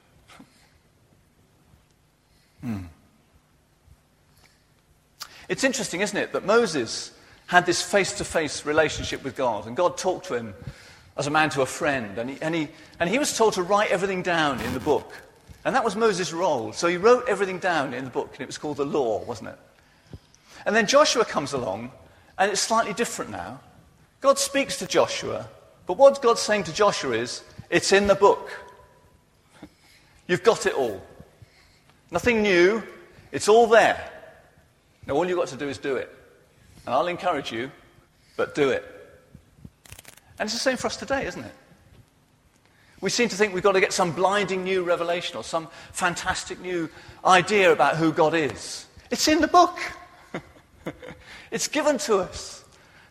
Hmm. 2.61 2.85
It's 5.47 5.63
interesting, 5.63 6.01
isn't 6.01 6.17
it, 6.17 6.33
that 6.33 6.45
Moses 6.45 7.11
had 7.45 7.67
this 7.67 7.79
face 7.79 8.13
to 8.13 8.23
face 8.23 8.65
relationship 8.65 9.23
with 9.23 9.35
God, 9.35 9.67
and 9.67 9.77
God 9.77 9.99
talked 9.99 10.25
to 10.27 10.33
him 10.33 10.55
as 11.17 11.27
a 11.27 11.31
man 11.31 11.49
to 11.51 11.61
a 11.61 11.65
friend, 11.65 12.17
and 12.17 12.29
he, 12.29 12.37
and, 12.41 12.53
he, 12.53 12.67
and 12.99 13.09
he 13.09 13.17
was 13.17 13.37
told 13.37 13.53
to 13.53 13.63
write 13.63 13.91
everything 13.91 14.21
down 14.21 14.59
in 14.61 14.73
the 14.73 14.79
book. 14.79 15.13
And 15.63 15.73
that 15.75 15.83
was 15.83 15.95
Moses' 15.95 16.33
role. 16.33 16.73
So 16.73 16.87
he 16.87 16.97
wrote 16.97 17.27
everything 17.27 17.59
down 17.59 17.93
in 17.93 18.03
the 18.03 18.09
book, 18.09 18.31
and 18.33 18.41
it 18.41 18.47
was 18.47 18.57
called 18.57 18.77
the 18.77 18.85
law, 18.85 19.23
wasn't 19.23 19.49
it? 19.49 19.59
And 20.65 20.75
then 20.75 20.87
Joshua 20.87 21.25
comes 21.25 21.53
along, 21.53 21.91
and 22.37 22.51
it's 22.51 22.61
slightly 22.61 22.93
different 22.93 23.31
now. 23.31 23.59
God 24.21 24.37
speaks 24.37 24.77
to 24.79 24.87
Joshua, 24.87 25.47
but 25.87 25.97
what 25.97 26.21
God's 26.21 26.41
saying 26.41 26.65
to 26.65 26.73
Joshua 26.73 27.13
is, 27.13 27.43
it's 27.69 27.91
in 27.91 28.07
the 28.07 28.15
book. 28.15 28.49
You've 30.27 30.43
got 30.43 30.65
it 30.65 30.73
all. 30.73 31.01
Nothing 32.11 32.41
new. 32.41 32.83
It's 33.31 33.47
all 33.47 33.67
there. 33.67 34.11
Now, 35.07 35.15
all 35.15 35.27
you've 35.27 35.37
got 35.37 35.49
to 35.49 35.57
do 35.57 35.67
is 35.67 35.77
do 35.77 35.97
it. 35.97 36.09
And 36.85 36.95
I'll 36.95 37.07
encourage 37.07 37.51
you, 37.51 37.71
but 38.37 38.55
do 38.55 38.69
it. 38.69 38.94
And 40.39 40.47
it's 40.47 40.53
the 40.53 40.59
same 40.59 40.77
for 40.77 40.87
us 40.87 40.97
today, 40.97 41.25
isn't 41.25 41.43
it? 41.43 41.53
We 43.01 43.09
seem 43.09 43.29
to 43.29 43.35
think 43.35 43.53
we've 43.53 43.63
got 43.63 43.73
to 43.73 43.81
get 43.81 43.93
some 43.93 44.11
blinding 44.11 44.63
new 44.63 44.83
revelation 44.83 45.37
or 45.37 45.43
some 45.43 45.67
fantastic 45.91 46.59
new 46.59 46.89
idea 47.23 47.71
about 47.71 47.97
who 47.97 48.11
God 48.11 48.33
is. 48.33 48.85
It's 49.11 49.27
in 49.27 49.41
the 49.41 49.47
book. 49.47 49.77
it's 51.51 51.67
given 51.67 51.97
to 51.99 52.17
us. 52.17 52.63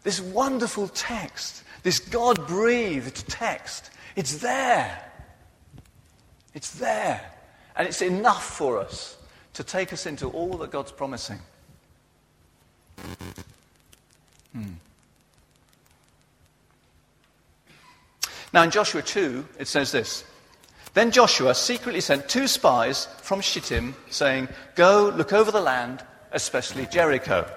This 0.03 0.21
wonderful 0.21 0.89
text, 0.89 1.65
this 1.83 1.99
God 1.99 2.47
breathed 2.47 3.29
text. 3.29 3.91
It's 4.17 4.39
there. 4.39 5.13
It's 6.55 6.73
there. 6.73 7.21
And 7.77 7.89
it's 7.89 8.03
enough 8.03 8.45
for 8.45 8.79
us 8.79 9.17
to 9.55 9.65
take 9.65 9.93
us 9.93 10.07
into 10.07 10.29
all 10.29 10.57
that 10.59 10.71
God's 10.71 10.93
promising. 10.93 11.39
Hmm. 14.53 14.75
Now, 18.55 18.63
in 18.63 18.71
Joshua 18.71 19.03
2, 19.03 19.45
it 19.59 19.67
says 19.67 19.91
this 19.91 20.23
Then 20.95 21.11
Joshua 21.11 21.57
secretly 21.57 22.01
sent 22.01 22.29
two 22.29 22.47
spies 22.47 23.09
from 23.21 23.41
Shittim, 23.41 23.97
saying, 24.11 24.49
Go, 24.77 25.13
look 25.17 25.33
over 25.33 25.51
the 25.51 25.61
land, 25.61 26.05
especially 26.31 26.87
Jericho. 26.87 27.51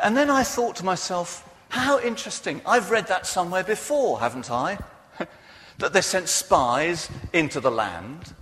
And 0.00 0.16
then 0.16 0.30
I 0.30 0.44
thought 0.44 0.76
to 0.76 0.84
myself, 0.84 1.50
how 1.70 1.98
interesting. 1.98 2.60
I've 2.64 2.92
read 2.92 3.08
that 3.08 3.26
somewhere 3.26 3.64
before, 3.64 4.20
haven't 4.20 4.48
I? 4.48 4.78
that 5.78 5.92
they 5.92 6.02
sent 6.02 6.28
spies 6.28 7.10
into 7.32 7.58
the 7.58 7.72
land. 7.72 8.32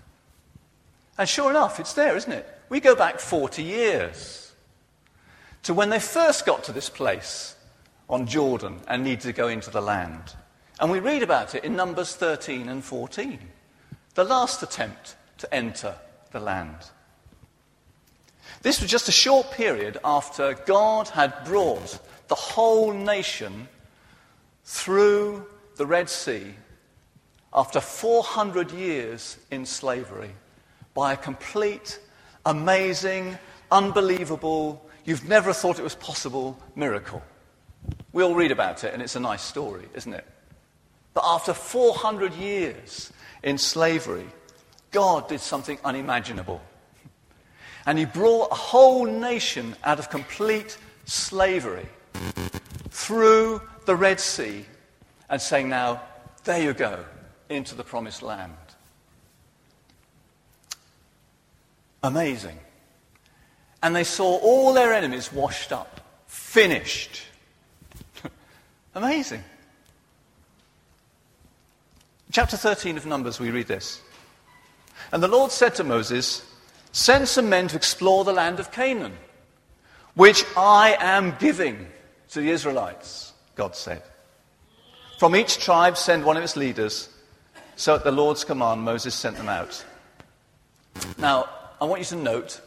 And 1.17 1.27
sure 1.27 1.49
enough, 1.49 1.81
it's 1.81 1.95
there, 1.95 2.15
isn't 2.15 2.31
it? 2.31 2.47
We 2.69 2.79
go 2.79 2.95
back 2.95 3.21
40 3.21 3.62
years 3.62 4.53
to 5.62 5.73
when 5.73 5.89
they 5.89 5.99
first 5.99 6.45
got 6.45 6.65
to 6.65 6.73
this 6.73 6.91
place 6.91 7.57
on 8.11 8.27
Jordan 8.27 8.81
and 8.87 9.03
needed 9.03 9.23
to 9.23 9.33
go 9.33 9.49
into 9.49 9.71
the 9.71 9.81
land. 9.81 10.35
And 10.83 10.91
we 10.91 10.99
read 10.99 11.23
about 11.23 11.55
it 11.55 11.62
in 11.62 11.77
Numbers 11.77 12.17
13 12.17 12.69
and 12.69 12.83
14, 12.83 13.39
the 14.15 14.25
last 14.25 14.65
attempt 14.65 15.15
to 15.39 15.55
enter 15.55 15.95
the 16.33 16.41
land. 16.41 16.75
This 18.62 18.81
was 18.81 18.91
just 18.91 19.09
a 19.09 19.12
short 19.12 19.53
period 19.53 19.99
after 20.05 20.55
God 20.67 21.07
had 21.07 21.45
brought 21.45 22.01
the 22.27 22.35
whole 22.35 22.93
nation 22.93 23.69
through 24.65 25.47
the 25.77 25.87
Red 25.87 26.11
Sea 26.11 26.53
after 27.55 27.81
400 27.81 28.73
years 28.73 29.37
in 29.53 29.65
slavery 29.65 30.33
by 30.95 31.12
a 31.12 31.17
complete, 31.17 32.01
amazing, 32.45 33.39
unbelievable, 33.71 34.85
you've 35.05 35.29
never 35.29 35.53
thought 35.53 35.79
it 35.79 35.85
was 35.85 35.95
possible 35.95 36.59
miracle. 36.75 37.23
We 38.12 38.25
all 38.25 38.35
read 38.35 38.51
about 38.51 38.83
it, 38.83 38.93
and 38.93 39.01
it's 39.01 39.15
a 39.15 39.21
nice 39.21 39.43
story, 39.43 39.85
isn't 39.95 40.12
it? 40.12 40.27
But 41.14 41.25
after 41.26 41.52
400 41.52 42.35
years 42.35 43.12
in 43.42 43.59
slavery, 43.59 44.26
God 44.90 45.28
did 45.28 45.40
something 45.40 45.78
unimaginable. 45.85 46.61
And 47.87 47.99
He 47.99 48.04
brought 48.04 48.52
a 48.52 48.54
whole 48.54 49.04
nation 49.04 49.75
out 49.85 49.99
of 49.99 50.11
complete 50.11 50.78
slavery 51.04 51.87
through 52.90 53.61
the 53.87 53.97
Red 53.97 54.21
Sea 54.21 54.64
and 55.28 55.40
saying, 55.40 55.69
Now, 55.69 56.02
there 56.45 56.62
you 56.62 56.73
go, 56.73 57.04
into 57.49 57.75
the 57.75 57.85
promised 57.85 58.23
land. 58.23 58.52
Amazing. 62.02 62.59
And 63.83 63.95
they 63.95 64.04
saw 64.04 64.38
all 64.38 64.73
their 64.73 64.92
enemies 64.92 65.33
washed 65.33 65.73
up, 65.73 66.00
finished. 66.26 67.23
Amazing. 68.95 69.42
Chapter 72.33 72.57
13 72.57 72.97
of 72.97 73.05
Numbers, 73.05 73.39
we 73.39 73.51
read 73.51 73.67
this. 73.67 74.01
And 75.12 75.23
the 75.23 75.29
Lord 75.29 75.53
said 75.53 75.75
to 75.75 75.85
Moses, 75.85 76.42
Send 76.90 77.29
some 77.29 77.51
men 77.51 77.68
to 77.68 77.77
explore 77.77 78.25
the 78.25 78.33
land 78.33 78.59
of 78.59 78.73
Canaan, 78.73 79.12
which 80.14 80.42
I 80.57 80.97
am 80.99 81.37
giving 81.38 81.87
to 82.31 82.40
the 82.40 82.49
Israelites, 82.49 83.35
God 83.55 83.77
said. 83.77 84.03
From 85.18 85.37
each 85.37 85.59
tribe, 85.59 85.99
send 85.99 86.25
one 86.25 86.38
of 86.38 86.42
its 86.42 86.57
leaders. 86.57 87.11
So 87.77 87.95
at 87.95 88.03
the 88.03 88.11
Lord's 88.11 88.45
command, 88.45 88.81
Moses 88.81 89.14
sent 89.14 89.37
them 89.37 89.51
out. 89.51 89.85
Now, 91.18 91.51
I 91.83 91.85
want 91.85 92.01
you 92.01 92.07
to 92.07 92.16
note, 92.16 92.62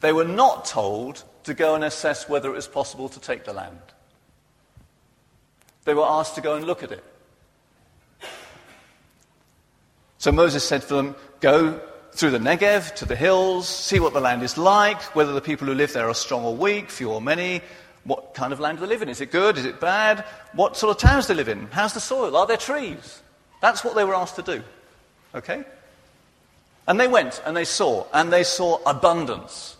they 0.00 0.12
were 0.12 0.24
not 0.24 0.66
told 0.66 1.24
to 1.44 1.54
go 1.54 1.74
and 1.74 1.84
assess 1.84 2.28
whether 2.28 2.50
it 2.50 2.54
was 2.54 2.68
possible 2.68 3.08
to 3.08 3.18
take 3.18 3.46
the 3.46 3.54
land. 3.54 3.80
They 5.84 5.94
were 5.94 6.04
asked 6.04 6.34
to 6.34 6.42
go 6.42 6.56
and 6.56 6.66
look 6.66 6.82
at 6.82 6.92
it. 6.92 7.02
So 10.26 10.32
Moses 10.32 10.64
said 10.64 10.82
to 10.82 10.88
them, 10.88 11.14
Go 11.38 11.80
through 12.10 12.32
the 12.32 12.40
Negev 12.40 12.96
to 12.96 13.04
the 13.04 13.14
hills, 13.14 13.68
see 13.68 14.00
what 14.00 14.12
the 14.12 14.20
land 14.20 14.42
is 14.42 14.58
like, 14.58 15.00
whether 15.14 15.32
the 15.32 15.40
people 15.40 15.68
who 15.68 15.74
live 15.74 15.92
there 15.92 16.08
are 16.08 16.14
strong 16.14 16.44
or 16.44 16.56
weak, 16.56 16.90
few 16.90 17.12
or 17.12 17.20
many, 17.20 17.60
what 18.02 18.34
kind 18.34 18.52
of 18.52 18.58
land 18.58 18.78
do 18.78 18.84
they 18.84 18.88
live 18.88 19.02
in? 19.02 19.08
Is 19.08 19.20
it 19.20 19.30
good? 19.30 19.56
Is 19.56 19.64
it 19.64 19.78
bad? 19.78 20.24
What 20.52 20.76
sort 20.76 20.96
of 20.96 21.00
towns 21.00 21.28
do 21.28 21.34
they 21.34 21.36
live 21.36 21.48
in? 21.48 21.68
How's 21.68 21.94
the 21.94 22.00
soil? 22.00 22.36
Are 22.36 22.44
there 22.44 22.56
trees? 22.56 23.22
That's 23.60 23.84
what 23.84 23.94
they 23.94 24.02
were 24.02 24.16
asked 24.16 24.34
to 24.34 24.42
do. 24.42 24.64
Okay? 25.32 25.62
And 26.88 26.98
they 26.98 27.06
went 27.06 27.40
and 27.46 27.56
they 27.56 27.64
saw, 27.64 28.08
and 28.12 28.32
they 28.32 28.42
saw 28.42 28.80
abundance. 28.84 29.76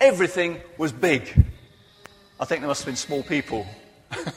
Everything 0.00 0.62
was 0.78 0.92
big. 0.92 1.24
I 2.40 2.46
think 2.46 2.62
there 2.62 2.68
must 2.68 2.84
have 2.84 2.86
been 2.86 2.96
small 2.96 3.22
people. 3.22 3.66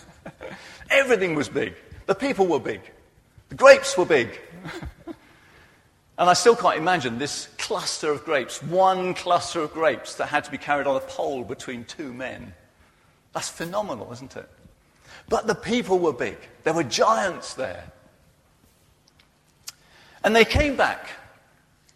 Everything 0.90 1.36
was 1.36 1.48
big. 1.48 1.74
The 2.06 2.16
people 2.16 2.48
were 2.48 2.60
big. 2.60 2.82
The 3.48 3.56
grapes 3.56 3.98
were 3.98 4.06
big. 4.06 4.42
And 6.18 6.30
I 6.30 6.34
still 6.34 6.56
can't 6.56 6.78
imagine 6.78 7.18
this 7.18 7.48
cluster 7.58 8.12
of 8.12 8.24
grapes, 8.24 8.62
one 8.62 9.14
cluster 9.16 9.62
of 9.62 9.74
grapes 9.74 10.16
that 10.16 10.28
had 10.28 10.44
to 10.44 10.52
be 10.52 10.60
carried 10.60 10.86
on 10.86 10.96
a 10.96 11.00
pole 11.00 11.44
between 11.44 11.86
two 11.86 12.14
men. 12.14 12.54
That's 13.34 13.50
phenomenal, 13.50 14.12
isn't 14.14 14.36
it? 14.36 14.48
But 15.28 15.48
the 15.48 15.56
people 15.56 15.98
were 15.98 16.14
big. 16.14 16.38
There 16.64 16.74
were 16.74 16.84
giants 16.84 17.56
there. 17.56 17.86
And 20.24 20.36
they 20.36 20.46
came 20.46 20.76
back, 20.76 21.10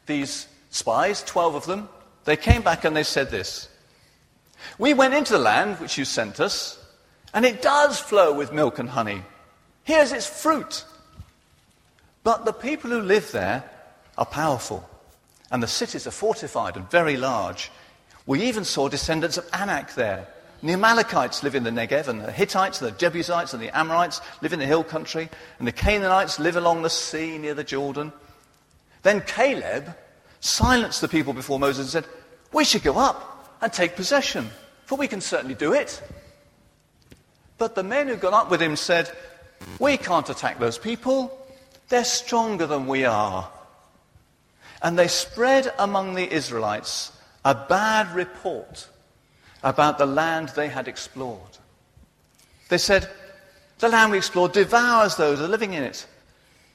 these 0.07 0.47
spies, 0.71 1.23
12 1.23 1.55
of 1.55 1.65
them, 1.65 1.89
they 2.25 2.35
came 2.35 2.61
back 2.61 2.83
and 2.83 2.95
they 2.95 3.03
said 3.03 3.29
this 3.29 3.69
We 4.77 4.93
went 4.93 5.13
into 5.13 5.33
the 5.33 5.39
land 5.39 5.79
which 5.79 5.97
you 5.97 6.05
sent 6.05 6.39
us, 6.39 6.83
and 7.33 7.45
it 7.45 7.61
does 7.61 7.99
flow 7.99 8.33
with 8.33 8.51
milk 8.51 8.79
and 8.79 8.89
honey. 8.89 9.21
Here's 9.83 10.11
its 10.11 10.27
fruit. 10.27 10.83
But 12.23 12.43
the 12.43 12.51
people 12.51 12.89
who 12.89 12.99
live 12.99 13.31
there 13.31 13.63
are 14.17 14.25
powerful, 14.25 14.87
and 15.51 15.61
the 15.61 15.67
cities 15.67 16.07
are 16.07 16.11
fortified 16.11 16.75
and 16.75 16.89
very 16.89 17.17
large. 17.17 17.71
We 18.25 18.43
even 18.43 18.65
saw 18.65 18.89
descendants 18.89 19.37
of 19.37 19.47
Anak 19.53 19.93
there. 19.95 20.27
The 20.63 20.73
Amalekites 20.73 21.43
live 21.43 21.53
in 21.53 21.63
the 21.63 21.69
Negev, 21.69 22.07
and 22.07 22.19
the 22.19 22.31
Hittites, 22.31 22.81
and 22.81 22.91
the 22.91 22.97
Jebusites, 22.97 23.53
and 23.53 23.61
the 23.61 23.75
Amorites 23.77 24.21
live 24.41 24.53
in 24.53 24.59
the 24.59 24.65
hill 24.65 24.83
country, 24.83 25.29
and 25.59 25.67
the 25.67 25.71
Canaanites 25.71 26.39
live 26.39 26.55
along 26.55 26.81
the 26.81 26.89
sea 26.89 27.37
near 27.37 27.53
the 27.53 27.63
Jordan. 27.63 28.11
Then 29.03 29.21
Caleb 29.21 29.95
silenced 30.39 31.01
the 31.01 31.07
people 31.07 31.33
before 31.33 31.59
Moses 31.59 31.93
and 31.93 32.03
said, 32.03 32.13
We 32.51 32.65
should 32.65 32.83
go 32.83 32.97
up 32.97 33.57
and 33.61 33.71
take 33.71 33.95
possession, 33.95 34.49
for 34.85 34.97
we 34.97 35.07
can 35.07 35.21
certainly 35.21 35.55
do 35.55 35.73
it. 35.73 36.01
But 37.57 37.75
the 37.75 37.83
men 37.83 38.07
who 38.07 38.15
got 38.15 38.33
up 38.33 38.49
with 38.49 38.61
him 38.61 38.75
said, 38.75 39.11
We 39.79 39.97
can't 39.97 40.29
attack 40.29 40.59
those 40.59 40.77
people. 40.77 41.37
They're 41.89 42.03
stronger 42.03 42.65
than 42.65 42.87
we 42.87 43.05
are. 43.05 43.49
And 44.81 44.97
they 44.97 45.07
spread 45.07 45.73
among 45.79 46.13
the 46.13 46.31
Israelites 46.31 47.11
a 47.43 47.55
bad 47.55 48.13
report 48.13 48.87
about 49.63 49.97
the 49.97 50.05
land 50.05 50.49
they 50.49 50.67
had 50.67 50.87
explored. 50.87 51.57
They 52.69 52.77
said, 52.77 53.09
The 53.79 53.89
land 53.89 54.11
we 54.11 54.17
explored 54.17 54.51
devours 54.51 55.15
those 55.15 55.39
who 55.39 55.45
are 55.45 55.49
living 55.49 55.73
in 55.73 55.83
it. 55.83 56.05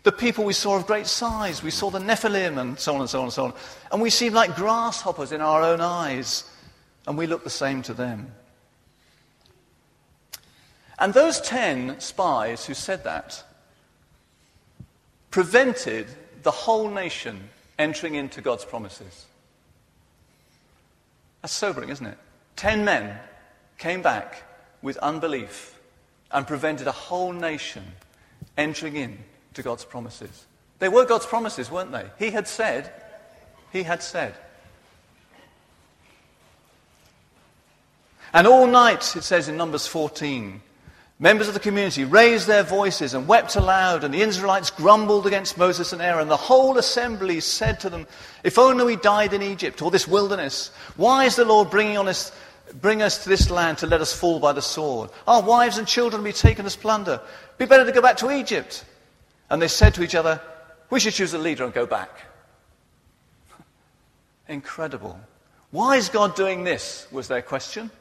The 0.03 0.13
people 0.13 0.45
we 0.45 0.53
saw 0.53 0.77
of 0.77 0.87
great 0.87 1.07
size, 1.07 1.63
we 1.63 1.71
saw 1.71 1.91
the 1.91 2.01
Nephilim, 2.01 2.59
and 2.59 2.79
so 2.79 2.95
on 2.95 3.01
and 3.03 3.11
so 3.11 3.19
on 3.21 3.25
and 3.25 3.33
so 3.33 3.45
on. 3.45 3.55
And 3.93 4.03
we 4.03 4.11
seemed 4.11 4.35
like 4.35 4.57
grasshoppers 4.57 5.31
in 5.31 5.41
our 5.41 5.63
own 5.63 5.81
eyes, 5.81 6.51
and 7.07 7.17
we 7.17 7.27
looked 7.27 7.45
the 7.45 7.51
same 7.51 7.83
to 7.83 7.95
them. 7.95 8.33
And 10.99 11.15
those 11.15 11.41
ten 11.41 12.01
spies 12.01 12.67
who 12.67 12.75
said 12.75 13.05
that 13.05 13.45
prevented 15.31 16.07
the 16.43 16.51
whole 16.51 16.89
nation 16.89 17.49
entering 17.83 18.15
into 18.15 18.41
God's 18.41 18.65
promises. 18.65 19.27
That's 21.43 21.53
sobering, 21.53 21.89
isn't 21.89 22.07
it? 22.07 22.17
Ten 22.55 22.85
men 22.85 23.19
came 23.77 24.03
back 24.03 24.45
with 24.81 24.97
unbelief 24.99 25.79
and 26.31 26.47
prevented 26.47 26.87
a 26.87 26.93
whole 26.93 27.33
nation 27.33 27.83
entering 28.57 28.95
in 28.95 29.19
to 29.55 29.63
God's 29.63 29.85
promises. 29.85 30.47
They 30.79 30.89
were 30.89 31.05
God's 31.05 31.27
promises, 31.27 31.71
weren't 31.71 31.91
they? 31.91 32.07
He 32.19 32.31
had 32.31 32.47
said, 32.47 32.93
He 33.73 33.83
had 33.83 34.03
said. 34.03 34.35
And 38.33 38.47
all 38.47 38.67
night, 38.67 39.15
it 39.17 39.25
says 39.25 39.49
in 39.49 39.57
Numbers 39.57 39.87
14, 39.87 40.63
Members 41.23 41.47
of 41.47 41.55
the 41.55 41.61
community 41.61 42.05
raised 42.05 42.49
their 42.49 42.65
voices 42.65 43.15
and 43.15 43.29
wept 43.29 43.55
aloud, 43.55 44.03
and 44.03 44.13
the 44.13 44.23
Israelites 44.23 44.71
grumbled 44.71 45.25
against 45.25 45.57
Moses 45.57 45.93
and 45.93 46.03
Aaron. 46.03 46.27
The 46.27 46.37
whole 46.37 46.79
assembly 46.79 47.39
said 47.39 47.79
to 47.79 47.89
them, 47.89 48.09
If 48.43 48.59
only 48.59 48.85
we 48.85 48.97
died 48.97 49.33
in 49.33 49.41
Egypt 49.41 49.81
or 49.83 49.93
this 49.93 50.09
wilderness. 50.09 50.73
Why 50.97 51.25
is 51.25 51.37
the 51.37 51.45
Lord 51.45 51.71
bringing 51.71 51.97
on 51.97 52.09
us, 52.09 52.33
bring 52.81 53.03
us 53.03 53.23
to 53.23 53.29
this 53.29 53.51
land 53.51 53.79
to 53.79 53.87
let 53.87 54.01
us 54.01 54.13
fall 54.13 54.41
by 54.41 54.53
the 54.53 54.61
sword? 54.61 55.11
Our 55.29 55.43
wives 55.43 55.79
and 55.79 55.87
children 55.87 56.23
will 56.23 56.31
be 56.31 56.33
taken 56.33 56.67
as 56.67 56.75
plunder. 56.75 57.21
Be 57.57 57.67
better 57.67 57.85
to 57.85 57.93
go 57.93 58.03
back 58.03 58.17
to 58.17 58.33
Egypt. 58.33 58.85
And 59.49 59.63
they 59.63 59.69
said 59.69 59.95
to 59.95 60.03
each 60.03 60.17
other, 60.17 60.41
We 60.91 60.99
should 60.99 61.15
choose 61.15 61.35
a 61.35 61.39
leader 61.39 61.63
and 61.63 61.73
go 61.73 61.87
back. 61.87 62.11
Incredible. 64.49 65.21
Why 65.71 65.99
is 65.99 66.09
God 66.09 66.35
doing 66.35 66.65
this? 66.65 67.07
was 67.13 67.29
their 67.29 67.43
question. 67.43 67.93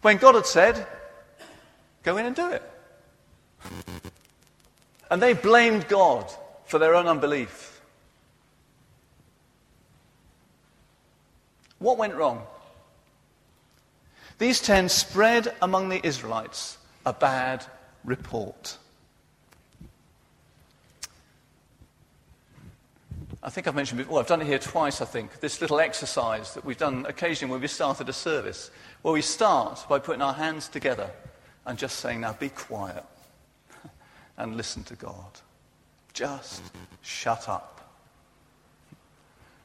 When 0.00 0.16
God 0.16 0.36
had 0.36 0.46
said, 0.46 0.86
Go 2.02 2.16
in 2.16 2.26
and 2.26 2.34
do 2.34 2.50
it. 2.50 2.62
And 5.10 5.22
they 5.22 5.34
blamed 5.34 5.88
God 5.88 6.30
for 6.64 6.78
their 6.78 6.94
own 6.94 7.06
unbelief. 7.06 7.80
What 11.78 11.98
went 11.98 12.14
wrong? 12.14 12.42
These 14.38 14.60
ten 14.60 14.88
spread 14.88 15.54
among 15.60 15.88
the 15.88 16.04
Israelites 16.04 16.78
a 17.04 17.12
bad 17.12 17.64
report. 18.04 18.78
I 23.42 23.50
think 23.50 23.66
I've 23.66 23.74
mentioned 23.74 23.98
before, 23.98 24.20
I've 24.20 24.28
done 24.28 24.40
it 24.40 24.46
here 24.46 24.58
twice, 24.58 25.00
I 25.00 25.04
think, 25.04 25.40
this 25.40 25.60
little 25.60 25.80
exercise 25.80 26.54
that 26.54 26.64
we've 26.64 26.78
done 26.78 27.04
occasionally 27.08 27.50
when 27.50 27.60
we 27.60 27.66
started 27.66 28.08
a 28.08 28.12
service, 28.12 28.70
where 29.02 29.12
we 29.12 29.22
start 29.22 29.84
by 29.88 29.98
putting 29.98 30.22
our 30.22 30.34
hands 30.34 30.68
together 30.68 31.10
and 31.66 31.78
just 31.78 31.96
saying, 32.00 32.20
now 32.20 32.32
be 32.32 32.48
quiet 32.48 33.04
and 34.36 34.56
listen 34.56 34.84
to 34.84 34.96
God. 34.96 35.40
Just 36.12 36.62
shut 37.02 37.48
up. 37.48 37.80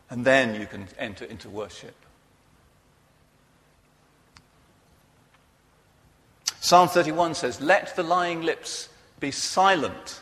And 0.09 0.23
then 0.23 0.59
you 0.59 0.67
can 0.67 0.87
enter 0.97 1.25
into 1.25 1.49
worship. 1.49 1.95
Psalm 6.59 6.87
31 6.87 7.35
says, 7.35 7.61
Let 7.61 7.95
the 7.95 8.03
lying 8.03 8.41
lips 8.41 8.89
be 9.19 9.31
silent. 9.31 10.21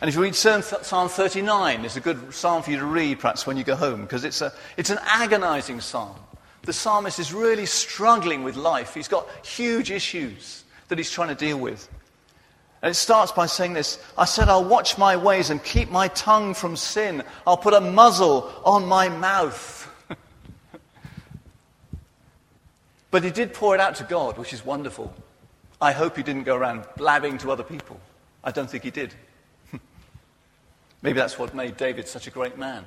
And 0.00 0.08
if 0.08 0.14
you 0.14 0.22
read 0.22 0.34
Psalm 0.34 0.62
39, 0.62 1.84
it's 1.84 1.96
a 1.96 2.00
good 2.00 2.32
psalm 2.32 2.62
for 2.62 2.70
you 2.70 2.78
to 2.78 2.86
read 2.86 3.18
perhaps 3.18 3.46
when 3.46 3.58
you 3.58 3.64
go 3.64 3.76
home, 3.76 4.00
because 4.00 4.24
it's, 4.24 4.40
a, 4.40 4.52
it's 4.78 4.88
an 4.88 4.98
agonizing 5.02 5.82
psalm. 5.82 6.16
The 6.62 6.72
psalmist 6.72 7.18
is 7.18 7.32
really 7.32 7.66
struggling 7.66 8.44
with 8.44 8.56
life. 8.56 8.94
He's 8.94 9.08
got 9.08 9.28
huge 9.44 9.90
issues 9.90 10.64
that 10.88 10.98
he's 10.98 11.10
trying 11.10 11.28
to 11.28 11.34
deal 11.34 11.58
with. 11.58 11.88
And 12.82 12.90
it 12.90 12.94
starts 12.94 13.32
by 13.32 13.46
saying 13.46 13.74
this 13.74 13.98
I 14.16 14.24
said, 14.24 14.48
I'll 14.48 14.64
watch 14.64 14.98
my 14.98 15.16
ways 15.16 15.50
and 15.50 15.62
keep 15.62 15.90
my 15.90 16.08
tongue 16.08 16.54
from 16.54 16.76
sin. 16.76 17.22
I'll 17.46 17.56
put 17.56 17.74
a 17.74 17.80
muzzle 17.80 18.50
on 18.64 18.86
my 18.86 19.08
mouth. 19.08 19.88
but 23.10 23.24
he 23.24 23.30
did 23.30 23.54
pour 23.54 23.74
it 23.74 23.80
out 23.80 23.96
to 23.96 24.04
God, 24.04 24.38
which 24.38 24.52
is 24.52 24.64
wonderful. 24.64 25.12
I 25.80 25.92
hope 25.92 26.16
he 26.16 26.22
didn't 26.22 26.44
go 26.44 26.56
around 26.56 26.84
blabbing 26.96 27.38
to 27.38 27.50
other 27.50 27.62
people. 27.62 27.98
I 28.44 28.50
don't 28.50 28.68
think 28.68 28.84
he 28.84 28.90
did. 28.90 29.14
Maybe 31.02 31.18
that's 31.18 31.38
what 31.38 31.54
made 31.54 31.78
David 31.78 32.06
such 32.06 32.26
a 32.26 32.30
great 32.30 32.58
man 32.58 32.84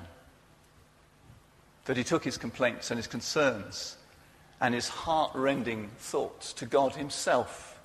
that 1.86 1.98
he 1.98 2.04
took 2.04 2.24
his 2.24 2.38
complaints 2.38 2.92
and 2.92 2.98
his 2.98 3.08
concerns 3.08 3.98
and 4.62 4.74
his 4.74 4.88
heart-rending 4.88 5.90
thoughts 5.98 6.54
to 6.54 6.66
God 6.66 6.96
himself 6.96 7.80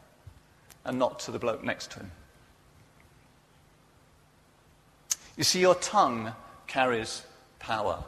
and 0.85 0.99
not 0.99 1.19
to 1.21 1.33
the 1.33 1.39
bloke 1.39 1.65
next 1.65 1.91
to 1.93 2.01
him. 2.01 2.11
You 5.37 5.45
see, 5.45 5.61
your 5.61 5.75
tongue 5.75 6.33
carries 6.67 7.23
power. 7.59 8.03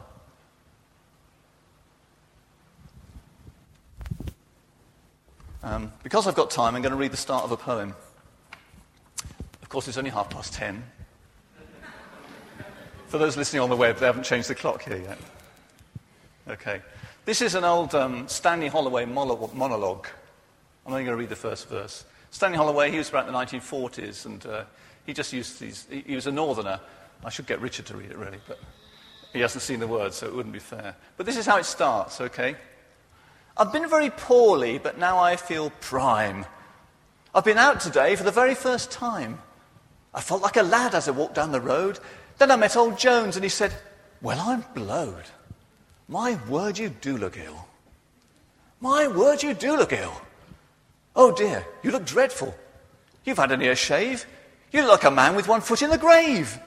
Um, 5.63 5.91
because 6.03 6.25
I've 6.25 6.35
got 6.35 6.49
time, 6.49 6.75
I'm 6.75 6.81
going 6.81 6.91
to 6.91 6.97
read 6.97 7.11
the 7.11 7.17
start 7.17 7.43
of 7.43 7.51
a 7.51 7.57
poem. 7.57 7.93
Of 9.61 9.69
course, 9.69 9.87
it's 9.87 9.97
only 9.97 10.09
half 10.09 10.29
past 10.29 10.53
ten. 10.53 10.83
For 13.07 13.17
those 13.17 13.37
listening 13.37 13.61
on 13.61 13.69
the 13.69 13.75
web, 13.75 13.97
they 13.97 14.05
haven't 14.05 14.23
changed 14.23 14.49
the 14.49 14.55
clock 14.55 14.83
here 14.83 14.97
yet. 14.97 15.19
Okay. 16.51 16.81
This 17.23 17.41
is 17.41 17.55
an 17.55 17.63
old 17.63 17.95
um, 17.95 18.27
Stanley 18.27 18.67
Holloway 18.67 19.05
monologue. 19.05 20.07
I'm 20.85 20.91
only 20.91 21.05
going 21.05 21.15
to 21.15 21.15
read 21.15 21.29
the 21.29 21.35
first 21.35 21.69
verse. 21.69 22.03
Stanley 22.29 22.57
Holloway, 22.57 22.91
he 22.91 22.97
was 22.97 23.07
about 23.07 23.25
the 23.25 23.31
1940s, 23.31 24.25
and 24.25 24.45
uh, 24.45 24.63
he 25.05 25.13
just 25.13 25.31
used 25.31 25.61
these. 25.61 25.87
He, 25.89 26.01
he 26.01 26.15
was 26.15 26.27
a 26.27 26.31
northerner. 26.31 26.81
I 27.23 27.29
should 27.29 27.47
get 27.47 27.61
Richard 27.61 27.85
to 27.85 27.95
read 27.95 28.11
it, 28.11 28.17
really, 28.17 28.39
but 28.49 28.59
he 29.31 29.39
hasn't 29.39 29.61
seen 29.61 29.79
the 29.79 29.87
words, 29.87 30.17
so 30.17 30.27
it 30.27 30.35
wouldn't 30.35 30.51
be 30.51 30.59
fair. 30.59 30.93
But 31.15 31.25
this 31.25 31.37
is 31.37 31.45
how 31.45 31.55
it 31.57 31.63
starts, 31.63 32.19
okay? 32.19 32.57
I've 33.55 33.71
been 33.71 33.89
very 33.89 34.09
poorly, 34.09 34.77
but 34.77 34.97
now 34.97 35.19
I 35.19 35.37
feel 35.37 35.69
prime. 35.79 36.45
I've 37.33 37.45
been 37.45 37.59
out 37.59 37.79
today 37.79 38.17
for 38.17 38.23
the 38.23 38.31
very 38.31 38.55
first 38.55 38.91
time. 38.91 39.39
I 40.13 40.19
felt 40.19 40.41
like 40.41 40.57
a 40.57 40.63
lad 40.63 40.95
as 40.95 41.07
I 41.07 41.11
walked 41.11 41.35
down 41.35 41.53
the 41.53 41.61
road. 41.61 41.99
Then 42.39 42.51
I 42.51 42.57
met 42.57 42.75
old 42.75 42.99
Jones, 42.99 43.37
and 43.37 43.43
he 43.45 43.49
said, 43.49 43.73
Well, 44.21 44.41
I'm 44.41 44.65
blowed. 44.75 45.23
My 46.11 46.37
word, 46.49 46.77
you 46.77 46.89
do 46.89 47.17
look 47.17 47.37
ill. 47.37 47.65
My 48.81 49.07
word, 49.07 49.41
you 49.41 49.53
do 49.53 49.77
look 49.77 49.93
ill. 49.93 50.21
Oh 51.15 51.31
dear, 51.33 51.65
you 51.83 51.91
look 51.91 52.05
dreadful. 52.05 52.53
You've 53.23 53.37
had 53.37 53.53
an 53.53 53.61
ear 53.61 53.77
shave. 53.77 54.25
You 54.73 54.81
look 54.81 54.91
like 54.91 55.09
a 55.09 55.15
man 55.15 55.37
with 55.37 55.47
one 55.47 55.61
foot 55.61 55.81
in 55.81 55.89
the 55.89 55.97
grave. 55.97 56.59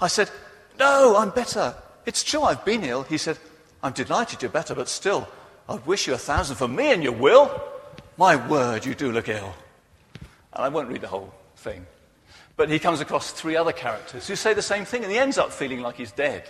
I 0.00 0.06
said, 0.06 0.30
No, 0.78 1.16
I'm 1.16 1.30
better. 1.30 1.74
It's 2.06 2.22
true 2.22 2.44
I've 2.44 2.64
been 2.64 2.84
ill. 2.84 3.02
He 3.02 3.18
said, 3.18 3.36
I'm 3.82 3.92
delighted 3.94 4.42
you're 4.42 4.50
better, 4.52 4.76
but 4.76 4.88
still, 4.88 5.26
I'd 5.68 5.84
wish 5.84 6.06
you 6.06 6.14
a 6.14 6.18
thousand 6.18 6.54
for 6.54 6.68
me 6.68 6.92
and 6.92 7.02
your 7.02 7.12
will. 7.12 7.50
My 8.16 8.36
word, 8.48 8.86
you 8.86 8.94
do 8.94 9.10
look 9.10 9.28
ill. 9.28 9.54
And 10.52 10.64
I 10.64 10.68
won't 10.68 10.88
read 10.88 11.00
the 11.00 11.08
whole 11.08 11.34
thing. 11.56 11.84
But 12.56 12.70
he 12.70 12.78
comes 12.78 13.00
across 13.00 13.32
three 13.32 13.56
other 13.56 13.72
characters 13.72 14.28
who 14.28 14.36
say 14.36 14.54
the 14.54 14.62
same 14.62 14.84
thing, 14.84 15.02
and 15.02 15.10
he 15.10 15.18
ends 15.18 15.36
up 15.36 15.50
feeling 15.50 15.80
like 15.80 15.96
he's 15.96 16.12
dead 16.12 16.48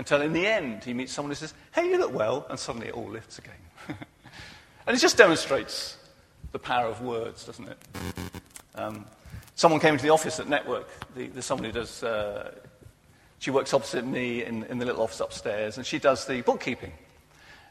until 0.00 0.22
in 0.22 0.32
the 0.32 0.46
end 0.46 0.82
he 0.82 0.94
meets 0.94 1.12
someone 1.12 1.30
who 1.30 1.34
says, 1.34 1.52
Hey, 1.72 1.86
you 1.86 1.98
look 1.98 2.14
well, 2.14 2.46
and 2.48 2.58
suddenly 2.58 2.88
it 2.88 2.94
all 2.94 3.06
lifts 3.06 3.38
again. 3.38 3.52
and 4.86 4.96
it 4.96 4.98
just 4.98 5.18
demonstrates 5.18 5.98
the 6.52 6.58
power 6.58 6.86
of 6.86 7.02
words, 7.02 7.44
doesn't 7.44 7.68
it? 7.68 7.78
Um, 8.74 9.04
someone 9.56 9.78
came 9.78 9.92
into 9.92 10.04
the 10.04 10.10
office 10.10 10.40
at 10.40 10.48
Network, 10.48 10.88
the, 11.14 11.26
the 11.28 11.42
someone 11.42 11.66
who 11.66 11.72
does, 11.72 12.02
uh, 12.02 12.54
she 13.40 13.50
works 13.50 13.74
opposite 13.74 14.06
me 14.06 14.42
in, 14.42 14.64
in 14.64 14.78
the 14.78 14.86
little 14.86 15.02
office 15.02 15.20
upstairs, 15.20 15.76
and 15.76 15.84
she 15.84 15.98
does 15.98 16.26
the 16.26 16.40
bookkeeping. 16.40 16.92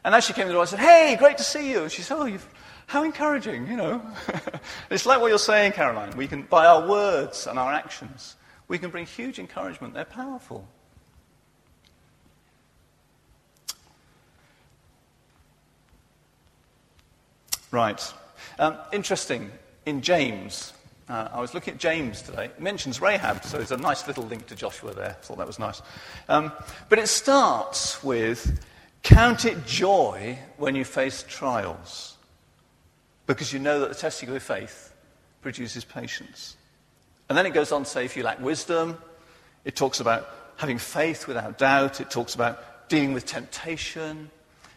And 0.04 0.14
as 0.14 0.24
she 0.24 0.32
came 0.32 0.42
in 0.42 0.48
the 0.48 0.54
door, 0.54 0.62
I 0.62 0.66
said, 0.66 0.78
Hey, 0.78 1.16
great 1.18 1.36
to 1.38 1.44
see 1.44 1.68
you. 1.68 1.82
And 1.82 1.90
she 1.90 2.02
said, 2.02 2.16
Oh, 2.16 2.26
you've, 2.26 2.46
how 2.86 3.02
encouraging, 3.02 3.66
you 3.66 3.76
know. 3.76 4.00
it's 4.90 5.04
like 5.04 5.20
what 5.20 5.28
you're 5.28 5.38
saying, 5.38 5.72
Caroline. 5.72 6.16
We 6.16 6.28
can, 6.28 6.42
by 6.42 6.66
our 6.66 6.88
words 6.88 7.48
and 7.48 7.58
our 7.58 7.72
actions, 7.72 8.36
we 8.68 8.78
can 8.78 8.90
bring 8.90 9.04
huge 9.04 9.40
encouragement. 9.40 9.94
They're 9.94 10.04
powerful. 10.04 10.68
Right. 17.70 18.12
Um, 18.58 18.76
interesting, 18.92 19.50
in 19.86 20.00
James, 20.00 20.72
uh, 21.08 21.28
I 21.32 21.40
was 21.40 21.54
looking 21.54 21.74
at 21.74 21.80
James 21.80 22.20
today. 22.20 22.46
It 22.46 22.60
mentions 22.60 23.00
Rahab, 23.00 23.44
so 23.44 23.58
there's 23.58 23.70
a 23.70 23.76
nice 23.76 24.08
little 24.08 24.24
link 24.24 24.46
to 24.48 24.56
Joshua 24.56 24.92
there. 24.92 25.10
I 25.10 25.24
thought 25.24 25.38
that 25.38 25.46
was 25.46 25.60
nice. 25.60 25.80
Um, 26.28 26.52
but 26.88 26.98
it 26.98 27.08
starts 27.08 28.02
with 28.02 28.60
Count 29.02 29.44
it 29.44 29.66
joy 29.66 30.38
when 30.56 30.74
you 30.74 30.84
face 30.84 31.24
trials, 31.26 32.16
because 33.26 33.52
you 33.52 33.58
know 33.58 33.80
that 33.80 33.88
the 33.88 33.94
testing 33.94 34.28
of 34.28 34.34
your 34.34 34.40
faith 34.40 34.92
produces 35.40 35.84
patience. 35.84 36.56
And 37.28 37.38
then 37.38 37.46
it 37.46 37.54
goes 37.54 37.72
on 37.72 37.84
to 37.84 37.88
say 37.88 38.04
if 38.04 38.16
you 38.16 38.24
lack 38.24 38.40
wisdom, 38.40 38.98
it 39.64 39.76
talks 39.76 40.00
about 40.00 40.28
having 40.56 40.76
faith 40.76 41.26
without 41.28 41.56
doubt, 41.56 42.00
it 42.00 42.10
talks 42.10 42.34
about 42.34 42.88
dealing 42.88 43.12
with 43.12 43.24
temptation, 43.24 44.30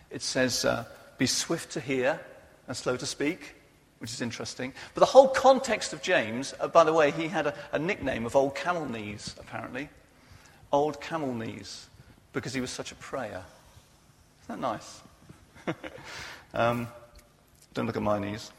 it 0.10 0.22
says 0.22 0.64
uh, 0.64 0.86
be 1.18 1.26
swift 1.26 1.72
to 1.72 1.80
hear 1.80 2.20
and 2.68 2.76
slow 2.76 2.98
to 2.98 3.06
speak, 3.06 3.56
which 4.00 4.12
is 4.12 4.22
interesting. 4.22 4.74
But 4.94 5.02
the 5.02 5.06
whole 5.08 5.28
context 5.28 5.94
of 5.94 6.02
James, 6.02 6.54
uh, 6.60 6.68
by 6.68 6.84
the 6.84 6.94
way, 6.94 7.12
he 7.12 7.28
had 7.28 7.48
a, 7.48 7.54
a 7.72 7.80
nickname 7.80 8.26
of 8.26 8.36
Old 8.36 8.56
Camel 8.56 8.88
Knees, 8.88 9.36
apparently. 9.40 9.90
Old 10.72 11.00
Camel 11.02 11.34
Knees, 11.34 11.88
because 12.34 12.54
he 12.54 12.62
was 12.62 12.72
such 12.72 12.92
a 12.92 12.96
prayer. 12.96 13.44
Isn't 14.44 14.60
that 14.60 14.60
nice? 14.60 15.02
um, 16.54 16.88
don't 17.74 17.86
look 17.86 17.96
at 17.96 18.02
my 18.02 18.20
knees. 18.20 18.52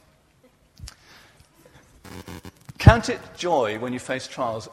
Count 2.78 3.08
it 3.08 3.20
joy 3.36 3.78
when 3.78 3.92
you 3.92 3.98
face 3.98 4.26
trials. 4.26 4.68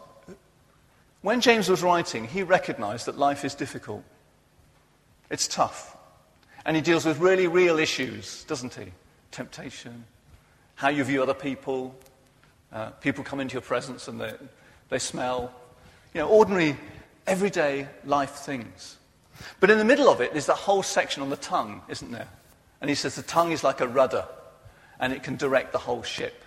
When 1.21 1.41
James 1.41 1.69
was 1.69 1.83
writing, 1.83 2.25
he 2.25 2.43
recognized 2.43 3.05
that 3.05 3.17
life 3.17 3.45
is 3.45 3.55
difficult. 3.55 4.03
It's 5.29 5.47
tough. 5.47 5.95
And 6.65 6.75
he 6.75 6.81
deals 6.81 7.05
with 7.05 7.19
really 7.19 7.47
real 7.47 7.79
issues, 7.79 8.43
doesn't 8.45 8.73
he? 8.73 8.91
Temptation, 9.31 10.05
how 10.75 10.89
you 10.89 11.03
view 11.03 11.21
other 11.21 11.33
people. 11.33 11.95
Uh, 12.71 12.89
people 13.01 13.23
come 13.23 13.39
into 13.39 13.53
your 13.53 13.61
presence 13.61 14.07
and 14.07 14.19
they, 14.19 14.33
they 14.89 14.99
smell. 14.99 15.53
You 16.13 16.21
know, 16.21 16.27
ordinary, 16.27 16.77
everyday 17.27 17.87
life 18.05 18.31
things. 18.31 18.97
But 19.59 19.69
in 19.69 19.77
the 19.77 19.85
middle 19.85 20.09
of 20.09 20.21
it, 20.21 20.33
there's 20.33 20.45
that 20.47 20.55
whole 20.55 20.83
section 20.83 21.23
on 21.23 21.29
the 21.29 21.37
tongue, 21.37 21.81
isn't 21.87 22.11
there? 22.11 22.27
And 22.79 22.89
he 22.89 22.95
says 22.95 23.15
the 23.15 23.21
tongue 23.21 23.51
is 23.51 23.63
like 23.63 23.81
a 23.81 23.87
rudder 23.87 24.25
and 24.99 25.13
it 25.13 25.23
can 25.23 25.35
direct 25.35 25.71
the 25.71 25.77
whole 25.77 26.03
ship. 26.03 26.43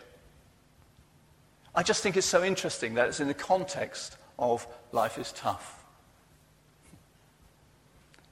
I 1.75 1.83
just 1.83 2.03
think 2.03 2.17
it's 2.17 2.27
so 2.27 2.45
interesting 2.45 2.95
that 2.95 3.09
it's 3.09 3.21
in 3.21 3.29
the 3.29 3.35
context 3.35 4.17
of 4.39 4.67
life 4.93 5.19
is 5.19 5.33
tough. 5.33 5.85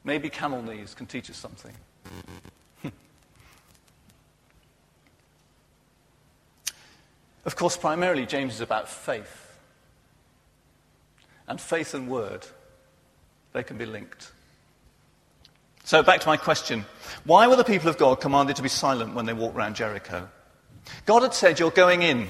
Maybe 0.05 0.31
camel 0.31 0.62
knees 0.62 0.95
can 0.95 1.07
teach 1.07 1.31
us 1.31 1.37
something. 1.37 1.73
Of 7.44 7.57
course, 7.57 7.76
primarily, 7.76 8.26
James 8.26 8.55
is 8.55 8.61
about 8.61 8.88
faith. 8.88 9.38
And 11.48 11.61
faith 11.61 11.94
and 11.94 12.09
word, 12.09 12.46
they 13.52 13.62
can 13.62 13.76
be 13.76 13.87
linked. 13.87 14.31
So, 15.85 16.02
back 16.02 16.20
to 16.20 16.28
my 16.28 16.37
question. 16.37 16.85
Why 17.24 17.48
were 17.48 17.57
the 17.57 17.64
people 17.64 17.88
of 17.88 17.98
God 17.98 18.20
commanded 18.20 18.57
to 18.57 18.62
be 18.62 18.68
silent 18.68 19.14
when 19.14 19.26
they 19.26 19.33
walked 19.33 19.57
around 19.57 19.74
Jericho? 19.74 20.28
God 21.07 21.22
had 21.22 21.35
said, 21.35 21.59
You're 21.59 21.72
going 21.72 22.02
in. 22.02 22.28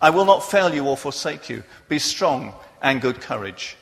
I 0.00 0.10
will 0.10 0.24
not 0.24 0.44
fail 0.44 0.72
you 0.72 0.86
or 0.86 0.96
forsake 0.96 1.50
you. 1.50 1.64
Be 1.88 1.98
strong 1.98 2.54
and 2.80 3.00
good 3.00 3.20
courage. 3.20 3.76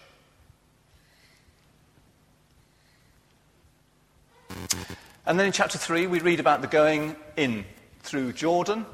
And 5.26 5.38
then 5.38 5.46
in 5.46 5.52
chapter 5.52 5.76
3, 5.76 6.06
we 6.06 6.20
read 6.20 6.40
about 6.40 6.62
the 6.62 6.66
going 6.66 7.14
in 7.36 7.66
through 8.00 8.32
Jordan 8.32 8.86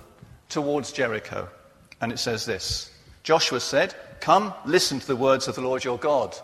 towards 0.49 0.93
Jericho. 0.93 1.49
And 2.01 2.13
it 2.13 2.19
says 2.19 2.47
this 2.47 2.91
Joshua 3.23 3.61
said, 3.61 3.95
Come, 4.21 4.55
listen 4.65 5.01
to 5.01 5.07
the 5.07 5.17
words 5.17 5.49
of 5.49 5.55
the 5.55 5.63
Lord 5.63 5.85
your 5.85 5.99
God. 5.99 6.37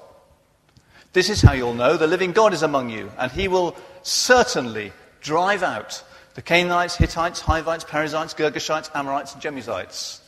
This 1.12 1.28
is 1.28 1.42
how 1.42 1.52
you'll 1.52 1.74
know 1.74 1.96
the 1.96 2.06
living 2.06 2.32
God 2.32 2.52
is 2.52 2.62
among 2.62 2.90
you, 2.90 3.10
and 3.18 3.32
he 3.32 3.48
will 3.48 3.76
certainly 4.02 4.92
drive 5.20 5.62
out 5.62 6.02
the 6.34 6.42
Canaanites, 6.42 6.96
Hittites, 6.96 7.40
Hivites, 7.40 7.84
Perizzites, 7.84 8.34
Girgashites, 8.34 8.90
Amorites, 8.94 9.32
and 9.34 9.42
Jebusites. 9.42 10.20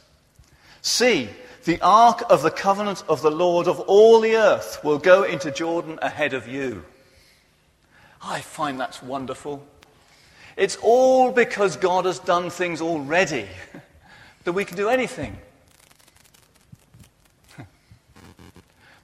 See, 0.83 1.29
the 1.65 1.81
ark 1.81 2.25
of 2.29 2.43
the 2.43 2.51
covenant 2.51 3.05
of 3.09 3.23
the 3.23 3.31
Lord 3.31 3.69
of 3.69 3.79
all 3.81 4.21
the 4.21 4.35
earth 4.35 4.81
will 4.83 4.99
go 4.99 5.23
into 5.23 5.53
Jordan 5.53 5.99
ahead 6.03 6.35
of 6.35 6.49
you. 6.49 6.85
I 8.21 8.41
find 8.41 8.81
that's 8.81 9.03
wonderful. 9.03 9.65
It's 10.57 10.77
all 10.83 11.33
because 11.33 11.77
God 11.77 12.05
has 12.05 12.19
done 12.19 12.51
things 12.51 12.81
already 12.81 13.47
that 14.45 14.53
we 14.53 14.65
can 14.65 14.77
do 14.77 14.89
anything. 14.89 15.37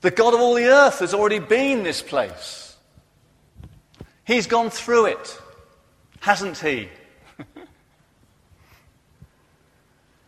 The 0.01 0.13
God 0.13 0.33
of 0.33 0.39
all 0.39 0.55
the 0.55 0.67
earth 0.67 1.01
has 1.01 1.13
already 1.13 1.41
been 1.41 1.83
this 1.83 2.03
place. 2.03 2.77
He's 4.25 4.47
gone 4.47 4.71
through 4.71 5.07
it, 5.07 5.43
hasn't 6.21 6.59
he? 6.59 6.89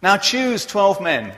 now 0.02 0.16
choose 0.16 0.66
12 0.66 1.00
men. 1.00 1.32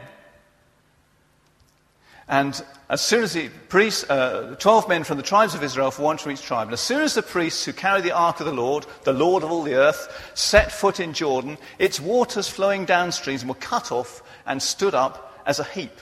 And 2.27 2.65
as 2.93 3.01
soon 3.01 3.23
as 3.23 3.33
the 3.33 3.49
priests, 3.71 4.05
uh, 4.11 4.55
12 4.59 4.87
men 4.87 5.03
from 5.03 5.17
the 5.17 5.23
tribes 5.23 5.55
of 5.55 5.63
Israel, 5.63 5.91
for 5.91 6.03
one 6.03 6.19
from 6.19 6.33
each 6.33 6.43
tribe, 6.43 6.67
and 6.67 6.75
as 6.75 6.81
soon 6.81 7.01
as 7.01 7.15
the 7.15 7.23
priests 7.23 7.65
who 7.65 7.73
carry 7.73 8.03
the 8.03 8.13
ark 8.13 8.39
of 8.39 8.45
the 8.45 8.53
Lord, 8.53 8.85
the 9.05 9.15
Lord 9.15 9.43
of 9.43 9.51
all 9.51 9.63
the 9.63 9.77
earth, 9.77 10.31
set 10.35 10.71
foot 10.71 11.01
in 11.01 11.15
Jordan, 11.15 11.57
its 11.79 11.99
waters 11.99 12.49
flowing 12.49 12.85
downstream 12.85 13.49
were 13.49 13.55
cut 13.55 13.91
off 13.91 14.23
and 14.45 14.63
stood 14.63 14.95
up 14.95 15.41
as 15.47 15.59
a 15.59 15.65
heap. 15.65 16.01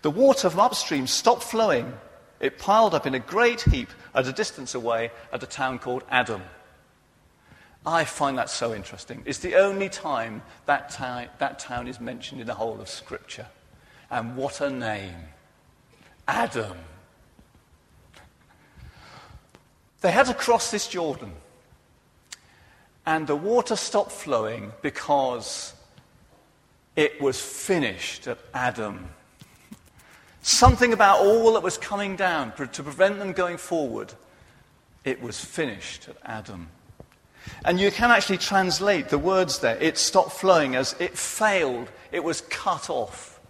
The 0.00 0.10
water 0.10 0.48
from 0.48 0.60
upstream 0.60 1.06
stopped 1.06 1.42
flowing. 1.42 1.92
It 2.40 2.58
piled 2.58 2.94
up 2.94 3.06
in 3.06 3.14
a 3.14 3.18
great 3.18 3.60
heap 3.60 3.90
at 4.14 4.26
a 4.26 4.32
distance 4.32 4.74
away 4.74 5.10
at 5.34 5.42
a 5.42 5.46
town 5.46 5.78
called 5.78 6.02
Adam. 6.10 6.40
I 7.84 8.06
find 8.06 8.38
that 8.38 8.48
so 8.48 8.74
interesting. 8.74 9.22
It's 9.26 9.40
the 9.40 9.56
only 9.56 9.90
time 9.90 10.40
that, 10.64 10.88
ta- 10.88 11.26
that 11.40 11.58
town 11.58 11.88
is 11.88 12.00
mentioned 12.00 12.40
in 12.40 12.46
the 12.46 12.54
whole 12.54 12.80
of 12.80 12.88
Scripture. 12.88 13.48
And 14.10 14.34
what 14.34 14.62
a 14.62 14.70
name! 14.70 15.33
Adam. 16.26 16.76
They 20.00 20.10
had 20.10 20.26
to 20.26 20.34
cross 20.34 20.70
this 20.70 20.86
Jordan. 20.86 21.32
And 23.06 23.26
the 23.26 23.36
water 23.36 23.76
stopped 23.76 24.12
flowing 24.12 24.72
because 24.82 25.74
it 26.96 27.20
was 27.20 27.40
finished 27.40 28.26
at 28.26 28.38
Adam. 28.52 29.08
Something 30.42 30.92
about 30.92 31.20
all 31.20 31.54
that 31.54 31.62
was 31.62 31.78
coming 31.78 32.16
down 32.16 32.52
to 32.52 32.82
prevent 32.82 33.18
them 33.18 33.32
going 33.32 33.56
forward. 33.56 34.12
It 35.04 35.22
was 35.22 35.42
finished 35.42 36.08
at 36.08 36.16
Adam. 36.24 36.68
And 37.64 37.78
you 37.78 37.90
can 37.90 38.10
actually 38.10 38.38
translate 38.38 39.08
the 39.08 39.18
words 39.18 39.58
there. 39.58 39.76
It 39.76 39.98
stopped 39.98 40.32
flowing 40.32 40.76
as 40.76 40.94
it 40.98 41.16
failed, 41.16 41.90
it 42.12 42.22
was 42.22 42.40
cut 42.42 42.88
off. 42.88 43.40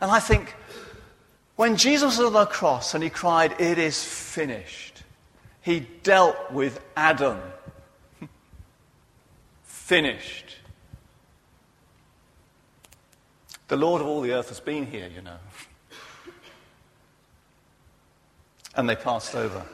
And 0.00 0.10
I 0.10 0.20
think 0.20 0.54
when 1.56 1.76
Jesus 1.76 2.18
was 2.18 2.26
on 2.26 2.32
the 2.34 2.46
cross 2.46 2.94
and 2.94 3.02
he 3.02 3.10
cried, 3.10 3.60
It 3.60 3.78
is 3.78 4.02
finished, 4.02 5.02
he 5.62 5.80
dealt 5.80 6.52
with 6.52 6.80
Adam. 6.96 7.40
finished. 9.64 10.56
The 13.68 13.76
Lord 13.76 14.00
of 14.00 14.06
all 14.06 14.20
the 14.20 14.32
earth 14.32 14.48
has 14.48 14.60
been 14.60 14.86
here, 14.86 15.10
you 15.12 15.22
know. 15.22 15.38
and 18.76 18.88
they 18.88 18.94
passed 18.94 19.34
over. 19.34 19.64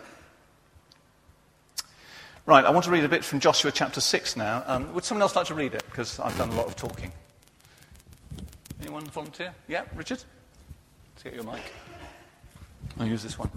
Right, 2.46 2.64
I 2.64 2.70
want 2.70 2.86
to 2.86 2.90
read 2.90 3.04
a 3.04 3.08
bit 3.08 3.22
from 3.22 3.38
Joshua 3.38 3.70
chapter 3.70 4.00
6 4.00 4.36
now. 4.36 4.64
Um, 4.66 4.92
would 4.94 5.04
someone 5.04 5.22
else 5.22 5.36
like 5.36 5.46
to 5.46 5.54
read 5.54 5.74
it? 5.74 5.84
Because 5.84 6.18
I've 6.18 6.36
done 6.38 6.48
a 6.48 6.54
lot 6.54 6.66
of 6.66 6.74
talking. 6.74 7.12
Anyone 8.80 9.04
volunteer? 9.06 9.54
Yeah, 9.68 9.84
Richard? 9.94 10.24
Let's 11.24 11.36
get 11.36 11.44
your 11.44 11.54
mic. 11.54 11.62
I'll 12.98 13.06
use 13.06 13.22
this 13.22 13.38
one. 13.38 13.48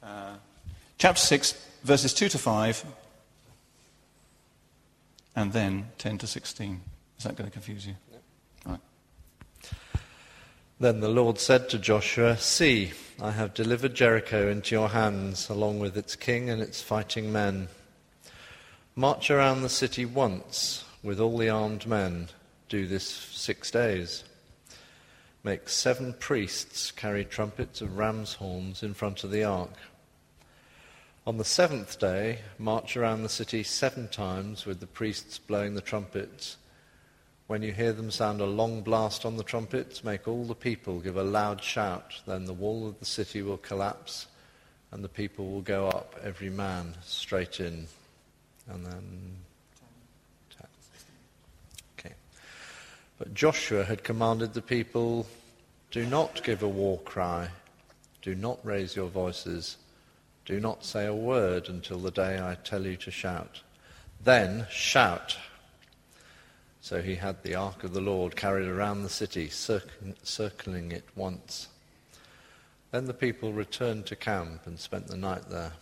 Uh, 0.00 0.36
chapter 0.96 1.20
6, 1.20 1.66
verses 1.82 2.14
2 2.14 2.28
to 2.28 2.38
5, 2.38 2.84
and 5.34 5.52
then 5.52 5.88
10 5.98 6.18
to 6.18 6.28
16. 6.28 6.80
Is 7.18 7.24
that 7.24 7.34
going 7.34 7.50
to 7.50 7.52
confuse 7.52 7.88
you? 7.88 7.96
Right. 8.64 8.78
Then 10.78 11.00
the 11.00 11.08
Lord 11.08 11.40
said 11.40 11.68
to 11.70 11.78
Joshua, 11.80 12.36
See, 12.36 12.92
I 13.20 13.32
have 13.32 13.52
delivered 13.52 13.96
Jericho 13.96 14.48
into 14.48 14.76
your 14.76 14.90
hands, 14.90 15.48
along 15.48 15.80
with 15.80 15.96
its 15.96 16.14
king 16.14 16.48
and 16.50 16.62
its 16.62 16.80
fighting 16.80 17.32
men. 17.32 17.66
March 18.94 19.28
around 19.28 19.62
the 19.62 19.68
city 19.68 20.04
once 20.04 20.83
with 21.04 21.20
all 21.20 21.36
the 21.36 21.50
armed 21.50 21.86
men. 21.86 22.28
Do 22.68 22.86
this 22.86 23.06
six 23.06 23.70
days. 23.70 24.24
Make 25.44 25.68
seven 25.68 26.14
priests 26.14 26.90
carry 26.90 27.26
trumpets 27.26 27.82
of 27.82 27.98
ram's 27.98 28.32
horns 28.34 28.82
in 28.82 28.94
front 28.94 29.22
of 29.22 29.30
the 29.30 29.44
ark. 29.44 29.74
On 31.26 31.36
the 31.36 31.44
seventh 31.44 31.98
day, 31.98 32.40
march 32.58 32.96
around 32.96 33.22
the 33.22 33.28
city 33.28 33.62
seven 33.62 34.08
times 34.08 34.64
with 34.64 34.80
the 34.80 34.86
priests 34.86 35.38
blowing 35.38 35.74
the 35.74 35.82
trumpets. 35.82 36.56
When 37.46 37.62
you 37.62 37.72
hear 37.72 37.92
them 37.92 38.10
sound 38.10 38.40
a 38.40 38.46
long 38.46 38.80
blast 38.80 39.26
on 39.26 39.36
the 39.36 39.44
trumpets, 39.44 40.02
make 40.02 40.26
all 40.26 40.44
the 40.44 40.54
people 40.54 41.00
give 41.00 41.18
a 41.18 41.22
loud 41.22 41.62
shout. 41.62 42.22
Then 42.26 42.46
the 42.46 42.54
wall 42.54 42.88
of 42.88 42.98
the 42.98 43.04
city 43.04 43.42
will 43.42 43.58
collapse, 43.58 44.26
and 44.90 45.04
the 45.04 45.10
people 45.10 45.50
will 45.50 45.60
go 45.60 45.88
up, 45.88 46.14
every 46.22 46.48
man 46.48 46.94
straight 47.02 47.60
in. 47.60 47.86
And 48.66 48.86
then. 48.86 49.43
But 53.18 53.34
Joshua 53.34 53.84
had 53.84 54.04
commanded 54.04 54.54
the 54.54 54.62
people 54.62 55.26
do 55.90 56.04
not 56.04 56.42
give 56.42 56.62
a 56.62 56.68
war 56.68 56.98
cry, 57.00 57.48
do 58.22 58.34
not 58.34 58.58
raise 58.64 58.96
your 58.96 59.08
voices, 59.08 59.76
do 60.44 60.60
not 60.60 60.84
say 60.84 61.06
a 61.06 61.14
word 61.14 61.68
until 61.68 61.98
the 61.98 62.10
day 62.10 62.40
I 62.40 62.56
tell 62.56 62.84
you 62.84 62.96
to 62.96 63.10
shout. 63.10 63.60
Then 64.22 64.66
shout 64.70 65.36
so 66.84 67.00
he 67.00 67.14
had 67.14 67.42
the 67.42 67.54
ark 67.54 67.82
of 67.82 67.94
the 67.94 68.00
Lord 68.02 68.36
carried 68.36 68.68
around 68.68 69.04
the 69.04 69.08
city, 69.08 69.48
circling 69.48 70.92
it 70.92 71.04
once. 71.16 71.68
Then 72.90 73.06
the 73.06 73.14
people 73.14 73.54
returned 73.54 74.04
to 74.04 74.16
camp 74.16 74.66
and 74.66 74.78
spent 74.78 75.06
the 75.06 75.16
night 75.16 75.48
there. 75.48 75.72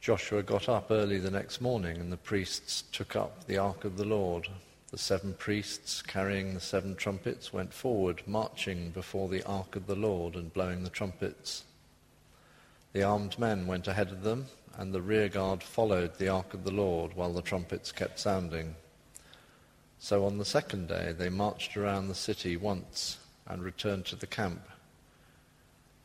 Joshua 0.00 0.44
got 0.44 0.68
up 0.68 0.92
early 0.92 1.18
the 1.18 1.32
next 1.32 1.60
morning, 1.60 1.96
and 1.96 2.12
the 2.12 2.16
priests 2.16 2.84
took 2.92 3.16
up 3.16 3.48
the 3.48 3.58
ark 3.58 3.84
of 3.84 3.96
the 3.96 4.04
Lord. 4.04 4.46
The 4.90 4.98
seven 4.98 5.34
priests, 5.34 6.00
carrying 6.00 6.54
the 6.54 6.60
seven 6.60 6.94
trumpets, 6.94 7.52
went 7.52 7.72
forward, 7.72 8.22
marching 8.26 8.90
before 8.90 9.28
the 9.28 9.42
ark 9.42 9.74
of 9.74 9.86
the 9.86 9.96
Lord 9.96 10.36
and 10.36 10.52
blowing 10.52 10.84
the 10.84 10.90
trumpets. 10.90 11.64
The 12.92 13.02
armed 13.02 13.38
men 13.38 13.66
went 13.66 13.88
ahead 13.88 14.12
of 14.12 14.22
them, 14.22 14.46
and 14.76 14.92
the 14.92 15.02
rear 15.02 15.28
guard 15.28 15.62
followed 15.62 16.18
the 16.18 16.28
ark 16.28 16.54
of 16.54 16.64
the 16.64 16.70
Lord 16.70 17.14
while 17.14 17.32
the 17.32 17.42
trumpets 17.42 17.90
kept 17.90 18.20
sounding. 18.20 18.76
So 19.98 20.24
on 20.24 20.38
the 20.38 20.44
second 20.44 20.88
day 20.88 21.12
they 21.12 21.30
marched 21.30 21.76
around 21.76 22.08
the 22.08 22.14
city 22.14 22.56
once 22.56 23.18
and 23.46 23.62
returned 23.62 24.06
to 24.06 24.16
the 24.16 24.26
camp. 24.26 24.62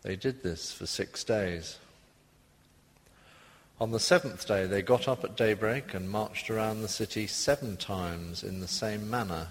They 0.01 0.15
did 0.15 0.41
this 0.41 0.71
for 0.71 0.87
six 0.87 1.23
days. 1.23 1.77
On 3.81 3.89
the 3.89 3.99
seventh 3.99 4.45
day 4.45 4.67
they 4.67 4.83
got 4.83 5.07
up 5.07 5.23
at 5.23 5.35
daybreak 5.35 5.95
and 5.95 6.07
marched 6.07 6.51
around 6.51 6.83
the 6.83 6.87
city 6.87 7.25
seven 7.25 7.77
times 7.77 8.43
in 8.43 8.59
the 8.59 8.67
same 8.67 9.09
manner, 9.09 9.47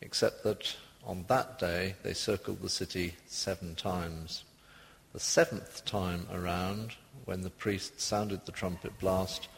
except 0.00 0.44
that 0.44 0.76
on 1.04 1.24
that 1.26 1.58
day 1.58 1.96
they 2.04 2.14
circled 2.14 2.62
the 2.62 2.68
city 2.68 3.16
seven 3.26 3.74
times. 3.74 4.44
The 5.12 5.18
seventh 5.18 5.84
time 5.84 6.28
around, 6.32 6.92
when 7.24 7.40
the 7.40 7.50
priest 7.50 8.00
sounded 8.00 8.46
the 8.46 8.52
trumpet 8.52 8.96
blast, 9.00 9.48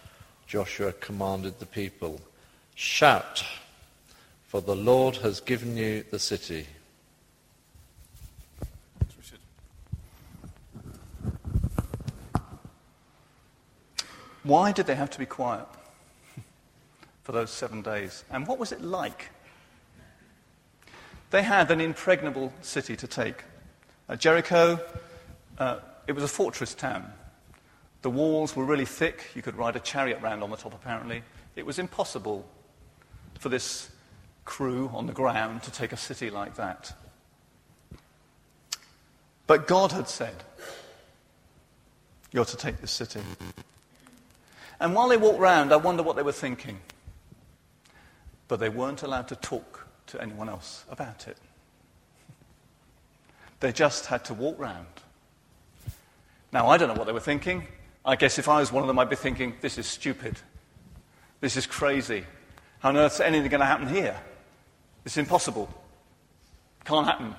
Joshua 0.46 0.94
commanded 0.94 1.58
the 1.58 1.66
people, 1.66 2.18
Shout, 2.74 3.44
for 4.44 4.62
the 4.62 4.74
Lord 4.74 5.16
has 5.16 5.42
given 5.42 5.76
you 5.76 6.02
the 6.10 6.18
city. 6.18 6.66
Why 14.48 14.72
did 14.72 14.86
they 14.86 14.94
have 14.94 15.10
to 15.10 15.18
be 15.18 15.26
quiet 15.26 15.66
for 17.22 17.32
those 17.32 17.50
seven 17.50 17.82
days? 17.82 18.24
And 18.30 18.46
what 18.46 18.58
was 18.58 18.72
it 18.72 18.80
like? 18.80 19.28
They 21.30 21.42
had 21.42 21.70
an 21.70 21.82
impregnable 21.82 22.54
city 22.62 22.96
to 22.96 23.06
take. 23.06 23.44
Uh, 24.08 24.16
Jericho, 24.16 24.80
uh, 25.58 25.80
it 26.06 26.12
was 26.12 26.24
a 26.24 26.28
fortress 26.28 26.74
town. 26.74 27.12
The 28.00 28.08
walls 28.08 28.56
were 28.56 28.64
really 28.64 28.86
thick. 28.86 29.26
You 29.34 29.42
could 29.42 29.54
ride 29.54 29.76
a 29.76 29.80
chariot 29.80 30.22
round 30.22 30.42
on 30.42 30.48
the 30.48 30.56
top, 30.56 30.72
apparently. 30.72 31.22
It 31.54 31.66
was 31.66 31.78
impossible 31.78 32.48
for 33.38 33.50
this 33.50 33.90
crew 34.46 34.90
on 34.94 35.06
the 35.06 35.12
ground 35.12 35.62
to 35.64 35.70
take 35.70 35.92
a 35.92 35.98
city 35.98 36.30
like 36.30 36.56
that. 36.56 36.94
But 39.46 39.66
God 39.66 39.92
had 39.92 40.08
said, 40.08 40.36
You're 42.32 42.46
to 42.46 42.56
take 42.56 42.80
this 42.80 42.92
city. 42.92 43.20
And 44.80 44.94
while 44.94 45.08
they 45.08 45.16
walked 45.16 45.40
round, 45.40 45.72
I 45.72 45.76
wonder 45.76 46.02
what 46.02 46.16
they 46.16 46.22
were 46.22 46.32
thinking. 46.32 46.78
But 48.46 48.60
they 48.60 48.68
weren't 48.68 49.02
allowed 49.02 49.28
to 49.28 49.36
talk 49.36 49.86
to 50.06 50.20
anyone 50.20 50.48
else 50.48 50.84
about 50.90 51.28
it. 51.28 51.36
They 53.60 53.72
just 53.72 54.06
had 54.06 54.24
to 54.26 54.34
walk 54.34 54.56
round. 54.56 54.86
Now, 56.52 56.68
I 56.68 56.76
don't 56.76 56.86
know 56.86 56.94
what 56.94 57.08
they 57.08 57.12
were 57.12 57.18
thinking. 57.18 57.66
I 58.04 58.14
guess 58.14 58.38
if 58.38 58.48
I 58.48 58.60
was 58.60 58.70
one 58.70 58.84
of 58.84 58.86
them, 58.86 59.00
I'd 59.00 59.10
be 59.10 59.16
thinking, 59.16 59.56
this 59.60 59.78
is 59.78 59.86
stupid. 59.86 60.38
This 61.40 61.56
is 61.56 61.66
crazy. 61.66 62.24
How 62.78 62.90
on 62.90 62.96
earth 62.96 63.14
is 63.14 63.20
anything 63.20 63.50
going 63.50 63.60
to 63.60 63.66
happen 63.66 63.88
here? 63.88 64.16
It's 65.04 65.16
impossible. 65.16 65.68
Can't 66.84 67.06
happen. 67.06 67.34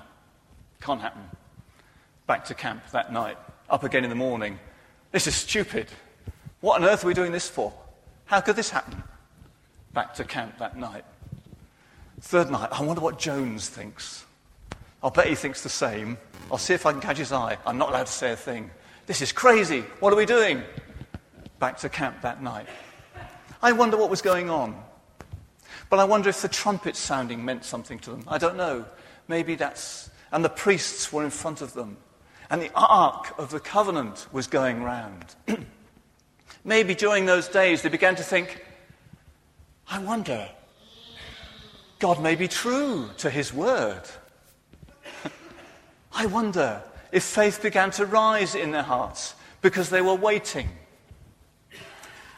Can't 0.82 1.02
happen. 1.02 1.24
Back 2.28 2.46
to 2.46 2.54
camp 2.54 2.84
that 2.92 3.12
night. 3.12 3.38
Up 3.70 3.84
again 3.84 4.04
in 4.04 4.10
the 4.10 4.16
morning. 4.16 4.60
This 5.12 5.26
is 5.26 5.36
stupid. 5.36 5.88
What 6.62 6.82
on 6.82 6.88
earth 6.88 7.04
are 7.04 7.08
we 7.08 7.14
doing 7.14 7.32
this 7.32 7.48
for? 7.48 7.74
How 8.26 8.42
could 8.42 8.56
this 8.56 8.70
happen? 8.70 9.02
Back 9.94 10.14
to 10.16 10.24
camp 10.24 10.58
that 10.60 10.78
night. 10.78 11.06
Third 12.22 12.52
night, 12.52 12.70
I 12.72 12.84
wonder 12.84 13.02
what 13.02 13.18
Jones 13.18 13.70
thinks. 13.70 14.26
I'll 15.02 15.10
bet 15.10 15.28
he 15.28 15.36
thinks 15.36 15.64
the 15.64 15.70
same. 15.70 16.18
I'll 16.52 16.58
see 16.58 16.74
if 16.74 16.86
I 16.86 16.92
can 16.92 17.00
catch 17.00 17.18
his 17.18 17.32
eye. 17.32 17.58
I'm 17.66 17.78
not 17.78 17.90
allowed 17.90 18.08
to 18.08 18.12
say 18.12 18.34
a 18.34 18.36
thing. 18.36 18.70
This 19.06 19.22
is 19.22 19.32
crazy. 19.32 19.82
What 20.02 20.12
are 20.12 20.18
we 20.18 20.26
doing? 20.26 20.62
Back 21.60 21.78
to 21.80 21.90
camp 21.90 22.22
that 22.22 22.44
night. 22.44 22.68
I 23.62 23.72
wonder 23.72 23.98
what 23.98 24.10
was 24.10 24.22
going 24.22 24.50
on. 24.50 24.82
But 25.90 26.00
I 26.00 26.04
wonder 26.04 26.30
if 26.30 26.42
the 26.42 26.48
trumpet 26.48 26.96
sounding 26.96 27.44
meant 27.44 27.64
something 27.64 28.00
to 28.00 28.12
them. 28.12 28.24
I 28.28 28.38
don't 28.38 28.58
know. 28.58 28.86
Maybe 29.28 29.56
that's. 29.56 30.10
And 30.32 30.44
the 30.44 30.50
priests 30.50 31.12
were 31.12 31.24
in 31.24 31.32
front 31.32 31.62
of 31.62 31.74
them. 31.74 31.98
And 32.50 32.62
the 32.62 32.72
ark 32.76 33.34
of 33.38 33.50
the 33.50 33.60
covenant 33.60 34.28
was 34.32 34.48
going 34.48 34.84
round. 34.84 35.36
Maybe 36.64 36.96
during 36.96 37.26
those 37.26 37.48
days 37.48 37.82
they 37.82 37.90
began 37.90 38.16
to 38.16 38.24
think, 38.24 38.66
I 39.90 40.00
wonder, 40.00 40.50
God 42.00 42.22
may 42.22 42.36
be 42.36 42.48
true 42.48 43.10
to 43.18 43.30
his 43.30 43.54
word. 43.54 44.04
I 46.14 46.26
wonder 46.26 46.82
if 47.12 47.24
faith 47.24 47.62
began 47.62 47.92
to 47.92 48.06
rise 48.06 48.56
in 48.56 48.72
their 48.72 48.84
hearts 48.84 49.36
because 49.62 49.90
they 49.90 50.02
were 50.02 50.16
waiting. 50.16 50.70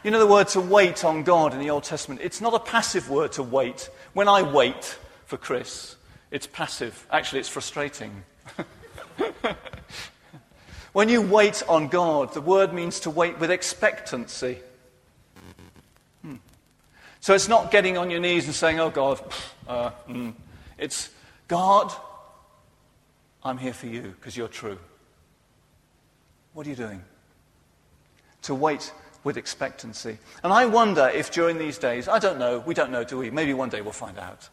You 0.04 0.10
know 0.10 0.20
the 0.20 0.28
word 0.28 0.48
to 0.50 0.62
wait 0.62 1.06
on 1.06 1.24
God 1.24 1.54
in 1.54 1.60
the 1.60 1.70
Old 1.70 1.84
Testament? 1.84 2.22
It's 2.24 2.42
not 2.42 2.54
a 2.54 2.60
passive 2.60 3.10
word 3.10 3.34
to 3.34 3.44
wait. 3.44 3.90
When 4.14 4.28
I 4.28 4.42
wait 4.42 4.98
for 5.26 5.38
Chris, 5.38 5.96
it's 6.32 6.48
passive. 6.48 7.06
Actually, 7.12 7.40
it's 7.40 7.50
frustrating. 7.50 8.24
When 10.94 11.08
you 11.08 11.22
wait 11.22 11.64
on 11.70 11.88
God, 11.88 12.34
the 12.34 12.42
word 12.42 12.74
means 12.74 13.00
to 13.02 13.10
wait 13.10 13.40
with 13.40 13.50
expectancy. 13.50 14.60
Hmm. 16.22 16.36
So 17.22 17.34
it's 17.34 17.48
not 17.48 17.72
getting 17.72 17.98
on 17.98 18.12
your 18.12 18.20
knees 18.20 18.46
and 18.46 18.54
saying, 18.54 18.80
Oh 18.80 18.90
God, 18.90 19.22
uh, 19.68 19.92
mm. 20.08 20.34
it's 20.78 21.10
God, 21.48 21.94
I'm 23.44 23.58
here 23.58 23.74
for 23.74 23.88
you 23.88 24.02
because 24.20 24.36
you're 24.36 24.48
true. 24.48 24.78
What 26.54 26.68
are 26.68 26.70
you 26.70 26.76
doing? 26.76 27.04
To 28.44 28.56
wait 28.56 28.92
with 29.24 29.38
expectancy. 29.38 30.18
And 30.44 30.52
I 30.52 30.66
wonder 30.66 31.10
if 31.14 31.32
during 31.32 31.58
these 31.58 31.78
days, 31.78 32.08
I 32.08 32.20
don't 32.20 32.40
know, 32.40 32.60
we 32.60 32.74
don't 32.74 32.92
know, 32.92 33.04
do 33.04 33.18
we? 33.18 33.30
Maybe 33.30 33.54
one 33.54 33.70
day 33.70 33.82
we'll 33.82 33.94
find 33.94 34.18
out 34.18 34.50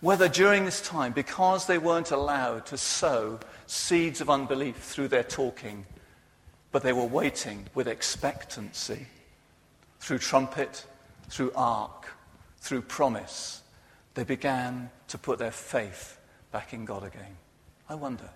whether 0.00 0.28
during 0.28 0.64
this 0.64 0.80
time, 0.80 1.12
because 1.12 1.66
they 1.66 1.78
weren't 1.78 2.10
allowed 2.10 2.66
to 2.66 2.76
sow 2.76 3.38
seeds 3.66 4.20
of 4.20 4.30
unbelief 4.30 4.76
through 4.76 5.08
their 5.08 5.24
talking, 5.24 5.84
but 6.70 6.82
they 6.82 6.92
were 6.92 7.04
waiting 7.04 7.66
with 7.74 7.88
expectancy 7.88 9.06
through 10.00 10.18
trumpet, 10.18 10.86
through 11.28 11.52
ark, 11.54 12.08
through 12.60 12.82
promise, 12.82 13.62
they 14.14 14.24
began 14.24 14.90
to 15.08 15.18
put 15.18 15.38
their 15.38 15.50
faith 15.50 16.18
back 16.52 16.72
in 16.72 16.84
God 16.84 17.04
again. 17.04 17.36
I 17.88 17.94
wonder. 17.94 18.28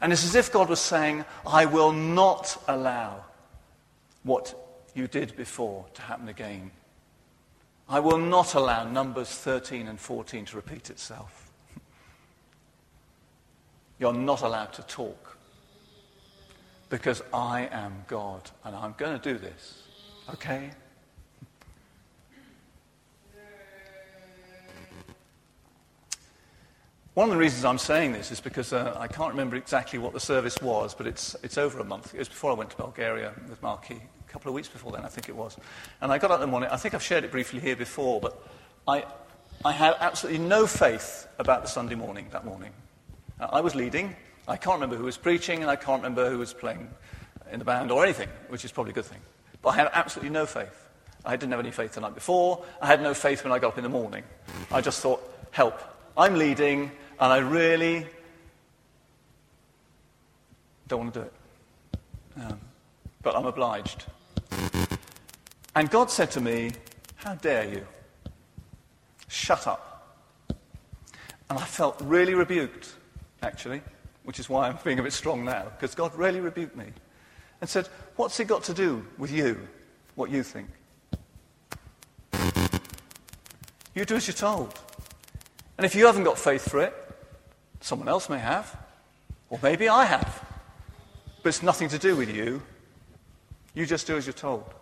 And 0.00 0.12
it's 0.12 0.24
as 0.24 0.34
if 0.34 0.52
God 0.52 0.68
was 0.68 0.80
saying, 0.80 1.24
I 1.46 1.66
will 1.66 1.92
not 1.92 2.62
allow 2.68 3.24
what 4.22 4.54
you 4.94 5.08
did 5.08 5.36
before 5.36 5.86
to 5.94 6.02
happen 6.02 6.28
again. 6.28 6.70
I 7.88 8.00
will 8.00 8.18
not 8.18 8.54
allow 8.54 8.84
Numbers 8.84 9.28
13 9.28 9.88
and 9.88 10.00
14 10.00 10.46
to 10.46 10.56
repeat 10.56 10.90
itself. 10.90 11.50
You're 13.98 14.14
not 14.14 14.42
allowed 14.42 14.72
to 14.74 14.82
talk 14.82 15.36
because 16.88 17.22
I 17.32 17.68
am 17.70 18.04
God 18.06 18.50
and 18.64 18.74
I'm 18.74 18.94
going 18.96 19.18
to 19.18 19.32
do 19.32 19.38
this. 19.38 19.82
Okay? 20.32 20.70
One 27.12 27.28
of 27.28 27.34
the 27.34 27.40
reasons 27.40 27.64
I'm 27.64 27.78
saying 27.78 28.12
this 28.12 28.32
is 28.32 28.40
because 28.40 28.72
uh, 28.72 28.96
I 28.98 29.06
can't 29.06 29.30
remember 29.30 29.54
exactly 29.54 30.00
what 30.00 30.12
the 30.12 30.20
service 30.20 30.60
was, 30.60 30.94
but 30.94 31.06
it's, 31.06 31.36
it's 31.44 31.58
over 31.58 31.78
a 31.78 31.84
month. 31.84 32.12
It 32.12 32.18
was 32.18 32.28
before 32.28 32.50
I 32.50 32.54
went 32.54 32.70
to 32.70 32.76
Bulgaria 32.76 33.32
with 33.48 33.62
Marquis 33.62 34.00
couple 34.34 34.50
of 34.50 34.56
weeks 34.56 34.66
before 34.66 34.90
then, 34.90 35.04
I 35.04 35.08
think 35.08 35.28
it 35.28 35.36
was. 35.36 35.56
And 36.00 36.10
I 36.10 36.18
got 36.18 36.32
up 36.32 36.38
in 36.38 36.40
the 36.40 36.46
morning, 36.48 36.68
I 36.72 36.76
think 36.76 36.92
I've 36.92 37.02
shared 37.04 37.22
it 37.22 37.30
briefly 37.30 37.60
here 37.60 37.76
before, 37.76 38.20
but 38.20 38.36
I, 38.88 39.04
I 39.64 39.70
had 39.70 39.94
absolutely 40.00 40.44
no 40.44 40.66
faith 40.66 41.28
about 41.38 41.62
the 41.62 41.68
Sunday 41.68 41.94
morning 41.94 42.26
that 42.32 42.44
morning. 42.44 42.72
Uh, 43.38 43.46
I 43.52 43.60
was 43.60 43.76
leading, 43.76 44.16
I 44.48 44.56
can't 44.56 44.74
remember 44.74 44.96
who 44.96 45.04
was 45.04 45.16
preaching, 45.16 45.62
and 45.62 45.70
I 45.70 45.76
can't 45.76 46.02
remember 46.02 46.28
who 46.28 46.38
was 46.38 46.52
playing 46.52 46.90
in 47.52 47.60
the 47.60 47.64
band 47.64 47.92
or 47.92 48.02
anything, 48.02 48.28
which 48.48 48.64
is 48.64 48.72
probably 48.72 48.90
a 48.90 48.94
good 48.94 49.04
thing. 49.04 49.20
But 49.62 49.68
I 49.68 49.76
had 49.76 49.90
absolutely 49.92 50.30
no 50.30 50.46
faith. 50.46 50.88
I 51.24 51.36
didn't 51.36 51.52
have 51.52 51.60
any 51.60 51.70
faith 51.70 51.92
the 51.92 52.00
night 52.00 52.16
before. 52.16 52.64
I 52.82 52.88
had 52.88 53.00
no 53.00 53.14
faith 53.14 53.44
when 53.44 53.52
I 53.52 53.60
got 53.60 53.68
up 53.68 53.78
in 53.78 53.84
the 53.84 53.88
morning. 53.88 54.24
I 54.72 54.80
just 54.80 55.00
thought, 55.00 55.22
help. 55.52 55.80
I'm 56.18 56.34
leading, 56.34 56.90
and 57.20 57.32
I 57.32 57.38
really 57.38 58.04
don't 60.88 60.98
want 60.98 61.14
to 61.14 61.20
do 61.20 61.26
it. 61.26 61.32
Um, 62.42 62.60
but 63.22 63.36
I'm 63.36 63.46
obliged. 63.46 64.06
And 65.74 65.90
God 65.90 66.10
said 66.10 66.30
to 66.32 66.40
me, 66.40 66.70
How 67.16 67.34
dare 67.34 67.68
you? 67.68 67.86
Shut 69.28 69.66
up. 69.66 69.90
And 71.50 71.58
I 71.58 71.64
felt 71.64 72.00
really 72.00 72.34
rebuked, 72.34 72.92
actually, 73.42 73.82
which 74.22 74.38
is 74.38 74.48
why 74.48 74.68
I'm 74.68 74.78
being 74.84 74.98
a 74.98 75.02
bit 75.02 75.12
strong 75.12 75.44
now, 75.44 75.64
because 75.64 75.94
God 75.94 76.14
really 76.14 76.40
rebuked 76.40 76.76
me 76.76 76.86
and 77.60 77.68
said, 77.68 77.88
What's 78.16 78.38
it 78.40 78.46
got 78.46 78.62
to 78.64 78.74
do 78.74 79.06
with 79.18 79.32
you, 79.32 79.68
what 80.14 80.30
you 80.30 80.42
think? 80.42 80.68
You 83.94 84.04
do 84.04 84.16
as 84.16 84.26
you're 84.26 84.34
told. 84.34 84.78
And 85.78 85.84
if 85.84 85.94
you 85.94 86.06
haven't 86.06 86.24
got 86.24 86.38
faith 86.38 86.68
for 86.68 86.80
it, 86.80 86.94
someone 87.80 88.08
else 88.08 88.28
may 88.28 88.38
have, 88.38 88.76
or 89.50 89.58
maybe 89.62 89.88
I 89.88 90.04
have. 90.04 90.44
But 91.42 91.50
it's 91.50 91.62
nothing 91.62 91.88
to 91.88 91.98
do 91.98 92.16
with 92.16 92.34
you, 92.34 92.62
You 93.74 93.86
just 93.86 94.06
do 94.06 94.16
as 94.16 94.26
you're 94.26 94.32
told. 94.32 94.72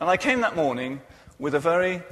And 0.00 0.08
I 0.08 0.16
came 0.16 0.40
that 0.40 0.56
morning 0.56 1.00
with 1.38 1.54
a 1.54 1.60
very, 1.60 2.02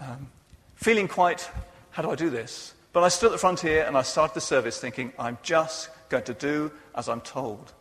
um, 0.00 0.28
feeling 0.74 1.08
quite, 1.08 1.48
how 1.90 2.02
do 2.02 2.10
I 2.10 2.14
do 2.14 2.30
this? 2.30 2.74
But 2.92 3.02
I 3.02 3.08
stood 3.08 3.26
at 3.26 3.32
the 3.32 3.38
front 3.38 3.60
here 3.60 3.84
and 3.84 3.96
I 3.96 4.02
started 4.02 4.34
the 4.34 4.40
service 4.40 4.80
thinking, 4.80 5.12
I'm 5.18 5.36
just 5.42 5.90
going 6.08 6.24
to 6.24 6.34
do 6.34 6.72
as 6.94 7.08
I'm 7.08 7.20
told. 7.20 7.72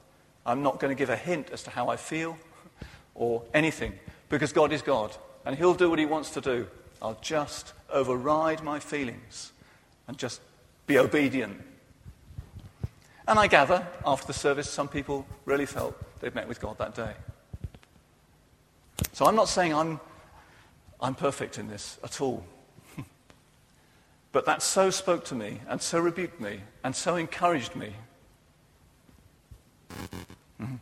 I'm 0.46 0.62
not 0.62 0.80
going 0.80 0.96
to 0.96 1.00
give 1.00 1.10
a 1.10 1.16
hint 1.16 1.50
as 1.52 1.64
to 1.64 1.70
how 1.70 1.88
I 1.88 1.96
feel 1.96 2.38
or 3.14 3.44
anything 3.54 3.94
because 4.30 4.52
God 4.52 4.74
is 4.74 4.82
God 4.82 5.16
and 5.46 5.56
He'll 5.56 5.74
do 5.74 5.90
what 5.90 6.00
He 6.00 6.06
wants 6.06 6.32
to 6.32 6.42
do. 6.42 6.68
I'll 7.02 7.18
just 7.22 7.74
override 7.90 8.64
my 8.64 8.80
feelings 8.80 9.54
and 10.08 10.18
just 10.18 10.42
be 10.88 10.98
obedient. 10.98 11.62
And 13.28 13.40
I 13.40 13.48
gather, 13.48 13.88
after 14.06 14.28
the 14.28 14.34
service, 14.34 14.70
some 14.70 14.88
people 14.88 15.26
really 15.46 15.66
felt 15.66 15.96
they'd 16.20 16.36
met 16.36 16.48
with 16.48 16.60
God 16.60 16.78
that 16.78 16.94
day. 16.94 17.14
So 19.16 19.26
I'm 19.26 19.36
not 19.38 19.48
saying 19.48 19.74
I'm, 19.74 20.02
I'm 21.00 21.16
perfect 21.16 21.58
in 21.58 21.70
this 21.70 21.98
at 22.04 22.20
all. 22.20 22.46
but 24.34 24.46
that 24.46 24.62
so 24.62 24.90
spoke 24.90 25.24
to 25.26 25.36
me 25.36 25.62
and 25.70 25.82
so 25.82 26.00
rebuked 26.00 26.42
me 26.42 26.60
and 26.84 26.94
so 26.94 27.16
encouraged 27.16 27.78
me. 27.78 27.94
Mm-hmm. 29.90 30.76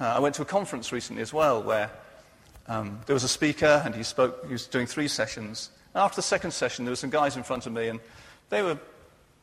Uh, 0.00 0.04
I 0.04 0.18
went 0.20 0.36
to 0.36 0.40
a 0.40 0.46
conference 0.46 0.90
recently 0.90 1.20
as 1.20 1.34
well 1.34 1.62
where 1.62 1.90
um, 2.66 2.98
there 3.04 3.12
was 3.12 3.24
a 3.24 3.28
speaker 3.28 3.82
and 3.84 3.94
he 3.94 4.02
spoke, 4.02 4.46
he 4.46 4.52
was 4.52 4.66
doing 4.66 4.86
three 4.86 5.06
sessions. 5.06 5.68
And 5.92 6.00
after 6.00 6.16
the 6.16 6.22
second 6.22 6.52
session, 6.52 6.86
there 6.86 6.92
were 6.92 6.96
some 6.96 7.10
guys 7.10 7.36
in 7.36 7.42
front 7.42 7.66
of 7.66 7.74
me 7.74 7.88
and 7.88 8.00
they 8.48 8.62
were, 8.62 8.78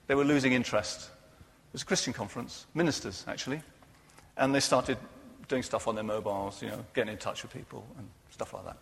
they 0.07 0.15
were 0.15 0.25
losing 0.25 0.53
interest. 0.53 1.01
It 1.03 1.73
was 1.73 1.83
a 1.83 1.85
Christian 1.85 2.13
conference, 2.13 2.65
ministers 2.73 3.25
actually. 3.27 3.61
And 4.37 4.55
they 4.55 4.59
started 4.59 4.97
doing 5.51 5.61
stuff 5.61 5.87
on 5.89 5.95
their 5.95 6.03
mobiles, 6.03 6.61
you 6.61 6.69
know, 6.69 6.83
getting 6.93 7.11
in 7.11 7.19
touch 7.19 7.43
with 7.43 7.51
people 7.51 7.85
and 7.97 8.07
stuff 8.29 8.53
like 8.53 8.63
that. 8.63 8.77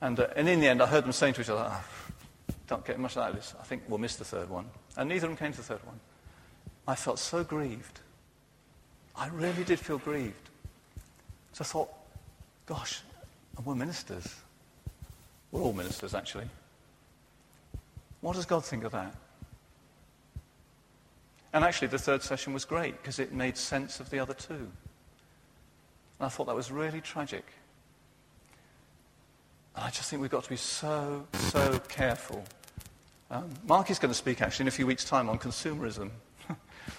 And, 0.00 0.20
uh, 0.20 0.28
and 0.36 0.48
in 0.48 0.60
the 0.60 0.68
end, 0.68 0.80
I 0.80 0.86
heard 0.86 1.04
them 1.04 1.10
saying 1.10 1.34
to 1.34 1.40
each 1.40 1.50
other, 1.50 1.66
oh, 1.68 1.84
don't 2.68 2.84
get 2.86 2.98
much 3.00 3.16
out 3.16 3.30
of 3.30 3.36
this. 3.36 3.54
I 3.60 3.64
think 3.64 3.82
we'll 3.88 3.98
miss 3.98 4.14
the 4.14 4.24
third 4.24 4.48
one. 4.48 4.66
And 4.96 5.08
neither 5.08 5.26
of 5.26 5.30
them 5.30 5.36
came 5.36 5.50
to 5.50 5.58
the 5.58 5.64
third 5.64 5.84
one. 5.84 5.98
I 6.86 6.94
felt 6.94 7.18
so 7.18 7.42
grieved. 7.42 8.00
I 9.16 9.26
really 9.28 9.64
did 9.64 9.80
feel 9.80 9.98
grieved. 9.98 10.48
So 11.52 11.62
I 11.62 11.64
thought, 11.64 11.90
gosh, 12.66 13.02
and 13.56 13.66
we're 13.66 13.74
ministers. 13.74 14.32
We're 15.50 15.62
all 15.62 15.72
ministers, 15.72 16.14
actually. 16.14 16.46
What 18.20 18.36
does 18.36 18.46
God 18.46 18.64
think 18.64 18.84
of 18.84 18.92
that? 18.92 19.12
And 21.52 21.64
actually, 21.64 21.88
the 21.88 21.98
third 21.98 22.22
session 22.22 22.52
was 22.52 22.64
great 22.64 22.96
because 23.02 23.18
it 23.18 23.32
made 23.32 23.56
sense 23.56 23.98
of 23.98 24.10
the 24.10 24.20
other 24.20 24.34
two. 24.34 24.70
And 26.18 26.26
I 26.26 26.28
thought 26.28 26.46
that 26.46 26.54
was 26.54 26.70
really 26.70 27.00
tragic. 27.00 27.44
And 29.74 29.84
I 29.84 29.90
just 29.90 30.08
think 30.08 30.22
we've 30.22 30.30
got 30.30 30.44
to 30.44 30.50
be 30.50 30.56
so, 30.56 31.26
so 31.34 31.78
careful. 31.88 32.44
Um, 33.30 33.50
Mark 33.66 33.90
is 33.90 33.98
going 33.98 34.10
to 34.10 34.18
speak 34.18 34.40
actually 34.42 34.64
in 34.64 34.68
a 34.68 34.72
few 34.72 34.86
weeks' 34.86 35.04
time 35.04 35.28
on 35.28 35.38
consumerism 35.38 36.10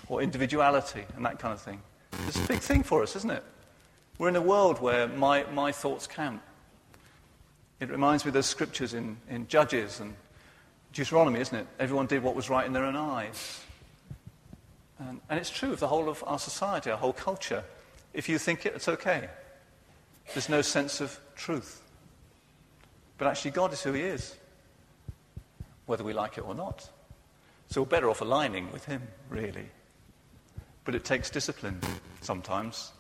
or 0.10 0.22
individuality 0.22 1.04
and 1.16 1.26
that 1.26 1.40
kind 1.40 1.54
of 1.54 1.62
thing. 1.62 1.82
It's 2.28 2.44
a 2.44 2.48
big 2.48 2.60
thing 2.60 2.84
for 2.84 3.04
us, 3.04 3.16
isn't 3.16 3.32
it? 3.32 3.44
We're 4.18 4.30
in 4.30 4.36
a 4.36 4.42
world 4.42 4.82
where 4.82 5.08
my, 5.08 5.44
my 5.54 5.72
thoughts 5.72 6.08
count. 6.08 6.42
It 7.80 7.90
reminds 7.90 8.24
me 8.26 8.30
of 8.30 8.34
those 8.34 8.46
scriptures 8.46 8.94
in, 8.94 9.18
in 9.30 9.48
Judges 9.48 10.00
and 10.00 10.16
Deuteronomy, 10.94 11.42
isn't 11.42 11.58
it? 11.58 11.68
Everyone 11.80 12.06
did 12.06 12.24
what 12.24 12.36
was 12.36 12.50
right 12.50 12.66
in 12.66 12.72
their 12.72 12.86
own 12.86 12.96
eyes. 12.96 13.62
And, 15.00 15.20
and 15.30 15.40
it's 15.40 15.50
true 15.50 15.74
of 15.74 15.82
the 15.82 15.88
whole 15.88 16.08
of 16.08 16.24
our 16.26 16.40
society, 16.40 16.90
our 16.90 16.98
whole 16.98 17.14
culture. 17.14 17.64
If 18.16 18.30
you 18.30 18.40
think 18.40 18.66
it, 18.66 18.74
it's 18.74 18.88
okay. 18.88 19.30
There's 20.34 20.50
no 20.50 20.62
sense 20.62 21.02
of 21.02 21.20
truth. 21.36 21.84
But 23.18 23.28
actually, 23.28 23.52
God 23.52 23.74
is 23.74 23.82
who 23.84 23.92
He 23.92 24.02
is, 24.02 24.36
whether 25.86 26.04
we 26.04 26.14
like 26.14 26.38
it 26.38 26.46
or 26.48 26.56
not. 26.56 26.90
So 27.70 27.82
we're 27.82 27.88
better 27.88 28.10
off 28.10 28.22
aligning 28.22 28.72
with 28.72 28.86
Him, 28.86 29.02
really. 29.30 29.68
But 30.86 30.96
it 30.96 31.04
takes 31.04 31.30
discipline 31.30 31.80
sometimes. 32.22 32.92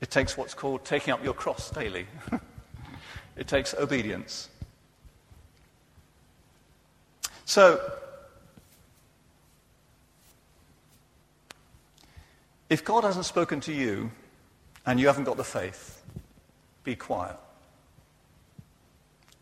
It 0.00 0.10
takes 0.10 0.36
what's 0.36 0.54
called 0.54 0.84
taking 0.84 1.12
up 1.12 1.22
your 1.22 1.34
cross 1.34 1.70
daily. 1.70 2.06
it 3.36 3.46
takes 3.46 3.74
obedience. 3.74 4.48
So, 7.44 7.78
If 12.72 12.86
God 12.86 13.04
hasn't 13.04 13.26
spoken 13.26 13.60
to 13.60 13.72
you 13.74 14.10
and 14.86 14.98
you 14.98 15.06
haven't 15.06 15.24
got 15.24 15.36
the 15.36 15.44
faith, 15.44 16.02
be 16.84 16.96
quiet. 16.96 17.36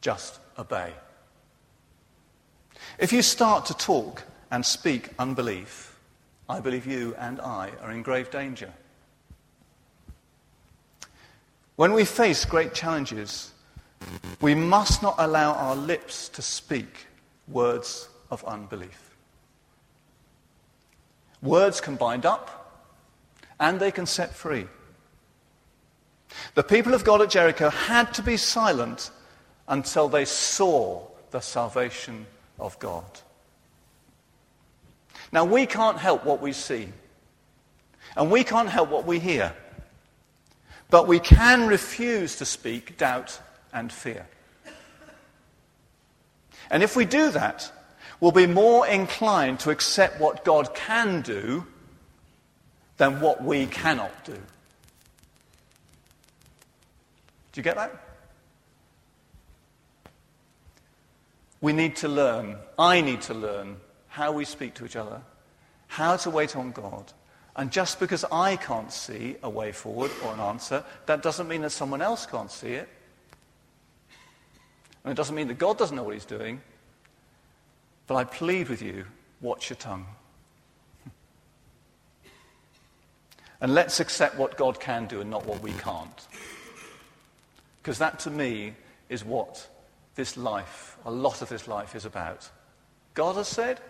Just 0.00 0.40
obey. 0.58 0.92
If 2.98 3.12
you 3.12 3.22
start 3.22 3.66
to 3.66 3.74
talk 3.74 4.24
and 4.50 4.66
speak 4.66 5.10
unbelief, 5.16 5.96
I 6.48 6.58
believe 6.58 6.86
you 6.86 7.14
and 7.20 7.40
I 7.40 7.70
are 7.80 7.92
in 7.92 8.02
grave 8.02 8.32
danger. 8.32 8.72
When 11.76 11.92
we 11.92 12.04
face 12.04 12.44
great 12.44 12.74
challenges, 12.74 13.52
we 14.40 14.56
must 14.56 15.04
not 15.04 15.14
allow 15.18 15.52
our 15.52 15.76
lips 15.76 16.28
to 16.30 16.42
speak 16.42 17.06
words 17.46 18.08
of 18.32 18.42
unbelief. 18.42 19.14
Words 21.42 21.80
can 21.80 21.94
bind 21.94 22.26
up, 22.26 22.59
and 23.60 23.78
they 23.78 23.92
can 23.92 24.06
set 24.06 24.34
free. 24.34 24.66
The 26.54 26.62
people 26.62 26.94
of 26.94 27.04
God 27.04 27.20
at 27.20 27.30
Jericho 27.30 27.68
had 27.68 28.14
to 28.14 28.22
be 28.22 28.36
silent 28.36 29.10
until 29.68 30.08
they 30.08 30.24
saw 30.24 31.06
the 31.30 31.40
salvation 31.40 32.26
of 32.58 32.78
God. 32.78 33.04
Now, 35.32 35.44
we 35.44 35.66
can't 35.66 35.98
help 35.98 36.24
what 36.24 36.40
we 36.40 36.52
see, 36.52 36.88
and 38.16 38.30
we 38.30 38.42
can't 38.42 38.68
help 38.68 38.88
what 38.88 39.06
we 39.06 39.20
hear, 39.20 39.54
but 40.88 41.06
we 41.06 41.20
can 41.20 41.68
refuse 41.68 42.36
to 42.36 42.44
speak 42.44 42.96
doubt 42.96 43.38
and 43.72 43.92
fear. 43.92 44.26
And 46.70 46.82
if 46.82 46.96
we 46.96 47.04
do 47.04 47.30
that, 47.30 47.70
we'll 48.20 48.32
be 48.32 48.46
more 48.46 48.86
inclined 48.86 49.60
to 49.60 49.70
accept 49.70 50.20
what 50.20 50.44
God 50.44 50.74
can 50.74 51.20
do 51.20 51.66
than 53.00 53.18
what 53.18 53.42
we 53.42 53.64
cannot 53.64 54.12
do. 54.26 54.34
Do 54.34 54.40
you 57.54 57.62
get 57.62 57.76
that? 57.76 57.92
We 61.62 61.72
need 61.72 61.96
to 61.96 62.08
learn, 62.08 62.56
I 62.78 63.00
need 63.00 63.22
to 63.22 63.32
learn 63.32 63.78
how 64.08 64.32
we 64.32 64.44
speak 64.44 64.74
to 64.74 64.84
each 64.84 64.96
other, 64.96 65.22
how 65.86 66.18
to 66.18 66.28
wait 66.28 66.54
on 66.56 66.72
God. 66.72 67.10
And 67.56 67.72
just 67.72 68.00
because 68.00 68.26
I 68.30 68.56
can't 68.56 68.92
see 68.92 69.36
a 69.42 69.48
way 69.48 69.72
forward 69.72 70.10
or 70.22 70.34
an 70.34 70.40
answer, 70.40 70.84
that 71.06 71.22
doesn't 71.22 71.48
mean 71.48 71.62
that 71.62 71.70
someone 71.70 72.02
else 72.02 72.26
can't 72.26 72.50
see 72.50 72.74
it. 72.74 72.88
And 75.04 75.12
it 75.12 75.16
doesn't 75.16 75.34
mean 75.34 75.48
that 75.48 75.56
God 75.56 75.78
doesn't 75.78 75.96
know 75.96 76.02
what 76.02 76.12
he's 76.12 76.26
doing. 76.26 76.60
But 78.06 78.16
I 78.16 78.24
plead 78.24 78.68
with 78.68 78.82
you, 78.82 79.06
watch 79.40 79.70
your 79.70 79.78
tongue. 79.78 80.04
And 83.60 83.74
let's 83.74 84.00
accept 84.00 84.36
what 84.36 84.56
God 84.56 84.80
can 84.80 85.06
do 85.06 85.20
and 85.20 85.30
not 85.30 85.46
what 85.46 85.62
we 85.62 85.72
can't. 85.72 86.26
Because 87.82 87.98
that 87.98 88.18
to 88.20 88.30
me 88.30 88.74
is 89.08 89.24
what 89.24 89.68
this 90.14 90.36
life, 90.36 90.96
a 91.04 91.10
lot 91.10 91.42
of 91.42 91.48
this 91.48 91.68
life 91.68 91.94
is 91.94 92.04
about. 92.04 92.48
God 93.14 93.36
has 93.36 93.48
said, 93.48 93.80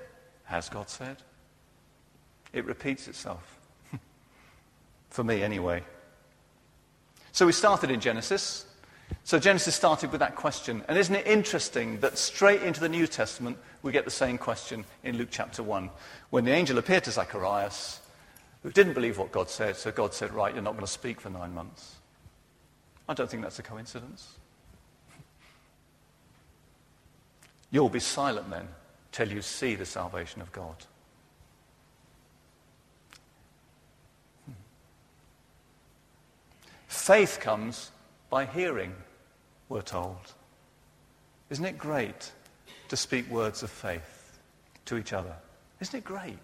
has 0.45 0.69
God 0.69 0.89
said? 0.89 1.17
It 2.53 2.65
repeats 2.65 3.07
itself. 3.07 3.59
For 5.11 5.23
me, 5.23 5.43
anyway. 5.43 5.85
So 7.33 7.47
we 7.47 7.53
started 7.53 7.91
in 7.91 8.01
Genesis. 8.01 8.67
So 9.25 9.39
Genesis 9.39 9.75
started 9.75 10.11
with 10.11 10.21
that 10.21 10.37
question. 10.37 10.83
And 10.89 10.99
isn't 10.99 11.15
it 11.15 11.27
interesting 11.27 12.01
that 12.01 12.19
straight 12.19 12.63
into 12.63 12.81
the 12.81 12.89
New 12.89 13.07
Testament 13.07 13.57
we 13.83 13.93
get 13.93 14.05
the 14.05 14.11
same 14.11 14.39
question 14.39 14.85
in 15.05 15.17
Luke 15.17 15.29
chapter 15.31 15.63
1? 15.63 15.91
When 16.31 16.45
the 16.45 16.53
angel 16.53 16.79
appeared 16.79 17.05
to 17.05 17.13
Zacharias 17.13 18.01
who 18.63 18.71
didn't 18.71 18.93
believe 18.93 19.19
what 19.19 19.33
God 19.33 19.49
said, 19.49 19.77
so 19.77 19.91
God 19.91 20.13
said, 20.13 20.33
Right, 20.33 20.55
you're 20.55 20.63
not 20.63 20.75
going 20.75 20.85
to 20.85 20.91
speak 20.91 21.21
for 21.21 21.31
nine 21.31 21.55
months. 21.55 21.97
I 23.09 23.15
don't 23.15 23.31
think 23.31 23.43
that's 23.43 23.59
a 23.59 23.63
coincidence. 23.63 24.37
You'll 27.71 27.89
be 27.89 28.01
silent 28.01 28.51
then 28.51 28.69
till 29.13 29.33
you 29.33 29.43
see 29.43 29.75
the 29.75 29.87
salvation 29.87 30.43
of 30.43 30.53
God. 30.53 30.77
Hmm. 34.47 34.53
Faith 36.87 37.39
comes 37.41 37.91
by 38.29 38.45
hearing, 38.45 38.95
we're 39.69 39.83
told. 39.83 40.35
Isn't 41.49 41.65
it 41.65 41.79
great 41.79 42.31
to 42.89 42.97
speak 42.97 43.29
words 43.29 43.63
of 43.63 43.71
faith 43.71 44.39
to 44.85 44.97
each 44.97 45.13
other? 45.13 45.35
Isn't 45.81 45.99
it 45.99 46.05
great? 46.05 46.39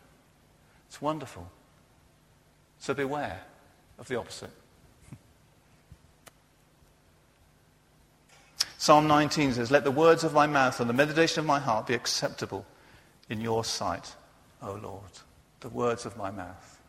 It's 0.88 1.00
wonderful. 1.00 1.48
So 2.86 2.94
beware 2.94 3.42
of 3.98 4.06
the 4.06 4.14
opposite. 4.14 4.52
Psalm 8.78 9.08
19 9.08 9.54
says, 9.54 9.72
Let 9.72 9.82
the 9.82 9.90
words 9.90 10.22
of 10.22 10.32
my 10.32 10.46
mouth 10.46 10.78
and 10.78 10.88
the 10.88 10.94
meditation 10.94 11.40
of 11.40 11.46
my 11.46 11.58
heart 11.58 11.88
be 11.88 11.94
acceptable 11.94 12.64
in 13.28 13.40
your 13.40 13.64
sight, 13.64 14.14
O 14.62 14.78
Lord. 14.80 15.10
The 15.58 15.68
words 15.70 16.06
of 16.06 16.16
my 16.16 16.30
mouth. 16.30 16.80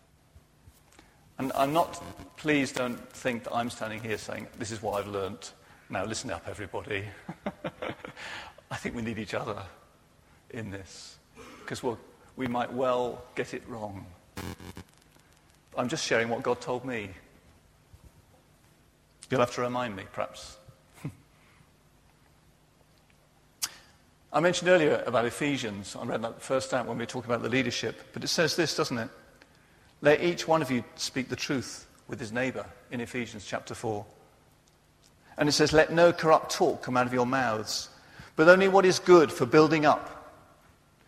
And 1.40 1.52
I'm 1.56 1.74
not, 1.74 2.00
please 2.38 2.72
don't 2.72 3.12
think 3.12 3.46
that 3.46 3.56
I'm 3.56 3.72
standing 3.72 4.00
here 4.00 4.20
saying, 4.20 4.46
This 4.60 4.70
is 4.70 4.84
what 4.84 5.00
I've 5.00 5.12
learnt. 5.12 5.54
Now 5.90 6.06
listen 6.06 6.30
up, 6.30 6.44
everybody. 6.48 7.06
I 8.70 8.76
think 8.76 8.94
we 8.94 9.02
need 9.02 9.18
each 9.18 9.34
other 9.34 9.64
in 10.52 10.70
this 10.70 11.18
because 11.62 11.82
we'll, 11.82 11.98
we 12.36 12.46
might 12.46 12.72
well 12.72 13.24
get 13.34 13.56
it 13.56 13.68
wrong. 13.68 14.06
I'm 15.78 15.90
just 15.90 16.06
sharing 16.06 16.30
what 16.30 16.42
God 16.42 16.60
told 16.60 16.86
me. 16.86 17.12
You'll 19.30 19.42
have 19.42 19.54
to 19.54 19.62
remind 19.62 19.96
me, 19.96 20.06
perhaps. 20.12 20.58
I 24.34 24.40
mentioned 24.40 24.70
earlier 24.70 25.04
about 25.06 25.26
Ephesians. 25.26 25.96
I 25.96 26.04
read 26.04 26.24
that 26.24 26.42
first 26.42 26.74
out 26.74 26.88
when 26.88 26.98
we 26.98 27.04
were 27.04 27.08
talking 27.08 27.30
about 27.30 27.44
the 27.44 27.50
leadership. 27.50 28.02
But 28.12 28.24
it 28.24 28.30
says 28.30 28.56
this, 28.56 28.76
doesn't 28.76 28.98
it? 28.98 29.10
Let 30.02 30.24
each 30.24 30.48
one 30.48 30.64
of 30.64 30.72
you 30.72 30.84
speak 30.96 31.30
the 31.30 31.36
truth 31.36 31.86
with 32.08 32.20
his 32.20 32.32
neighbour 32.32 32.66
in 32.90 33.00
Ephesians 33.00 33.46
chapter 33.46 33.76
4. 33.76 34.04
And 35.38 35.48
it 35.48 35.52
says, 35.52 35.74
Let 35.74 35.94
no 35.94 36.12
corrupt 36.12 36.52
talk 36.54 36.82
come 36.82 36.98
out 36.98 37.06
of 37.06 37.14
your 37.14 37.28
mouths, 37.28 37.90
but 38.36 38.50
only 38.50 38.68
what 38.68 38.86
is 38.86 38.98
good 38.98 39.32
for 39.32 39.46
building 39.46 39.86
up, 39.86 40.34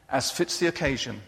as 0.10 0.30
fits 0.30 0.60
the 0.60 0.68
occasion, 0.68 1.22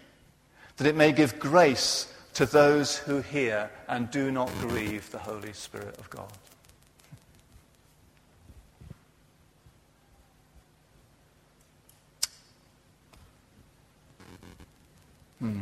that 0.78 0.86
it 0.86 0.96
may 0.96 1.12
give 1.12 1.40
grace 1.40 2.11
to 2.34 2.46
those 2.46 2.98
who 2.98 3.22
hear 3.22 3.70
and 3.88 4.10
do 4.10 4.32
not 4.32 4.50
grieve 4.60 5.10
the 5.12 5.18
Holy 5.18 5.54
Spirit 5.54 5.98
of 5.98 6.10
God. 6.10 6.32
Hmm. 15.40 15.62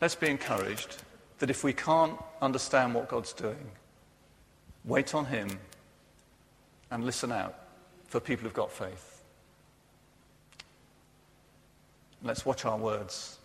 Let's 0.00 0.14
be 0.14 0.28
encouraged 0.28 1.02
that 1.38 1.50
if 1.50 1.64
we 1.64 1.72
can't 1.72 2.18
understand 2.42 2.94
what 2.94 3.08
God's 3.08 3.32
doing, 3.32 3.70
wait 4.84 5.14
on 5.14 5.24
Him 5.24 5.48
and 6.90 7.04
listen 7.04 7.32
out 7.32 7.54
for 8.06 8.20
people 8.20 8.44
who've 8.44 8.54
got 8.54 8.70
faith. 8.70 9.22
Let's 12.22 12.44
watch 12.44 12.64
our 12.64 12.76
words. 12.76 13.38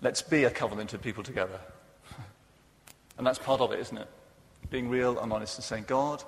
Let's 0.00 0.22
be 0.22 0.44
a 0.44 0.50
covenant 0.50 0.94
of 0.94 1.02
people 1.02 1.24
together. 1.24 1.58
And 3.16 3.26
that's 3.26 3.38
part 3.38 3.60
of 3.60 3.72
it, 3.72 3.80
isn't 3.80 3.98
it? 3.98 4.08
Being 4.70 4.88
real 4.88 5.18
and 5.18 5.32
honest 5.32 5.58
and 5.58 5.64
saying, 5.64 5.84
God, 5.88 6.22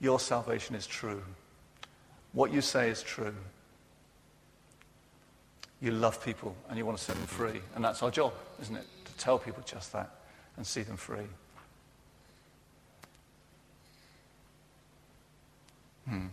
your 0.00 0.18
salvation 0.18 0.74
is 0.74 0.86
true. 0.86 1.22
What 2.32 2.52
you 2.52 2.62
say 2.62 2.88
is 2.88 3.02
true. 3.02 3.34
You 5.82 5.90
love 5.90 6.24
people 6.24 6.56
and 6.68 6.78
you 6.78 6.86
want 6.86 6.96
to 6.96 7.04
set 7.04 7.16
them 7.16 7.26
free. 7.26 7.60
And 7.74 7.84
that's 7.84 8.02
our 8.02 8.10
job, 8.10 8.32
isn't 8.62 8.76
it? 8.76 8.86
To 9.04 9.12
tell 9.18 9.38
people 9.38 9.62
just 9.66 9.92
that 9.92 10.10
and 10.56 10.66
see 10.66 10.82
them 10.82 10.96
free. 10.96 11.26
Hmm. 16.08 16.26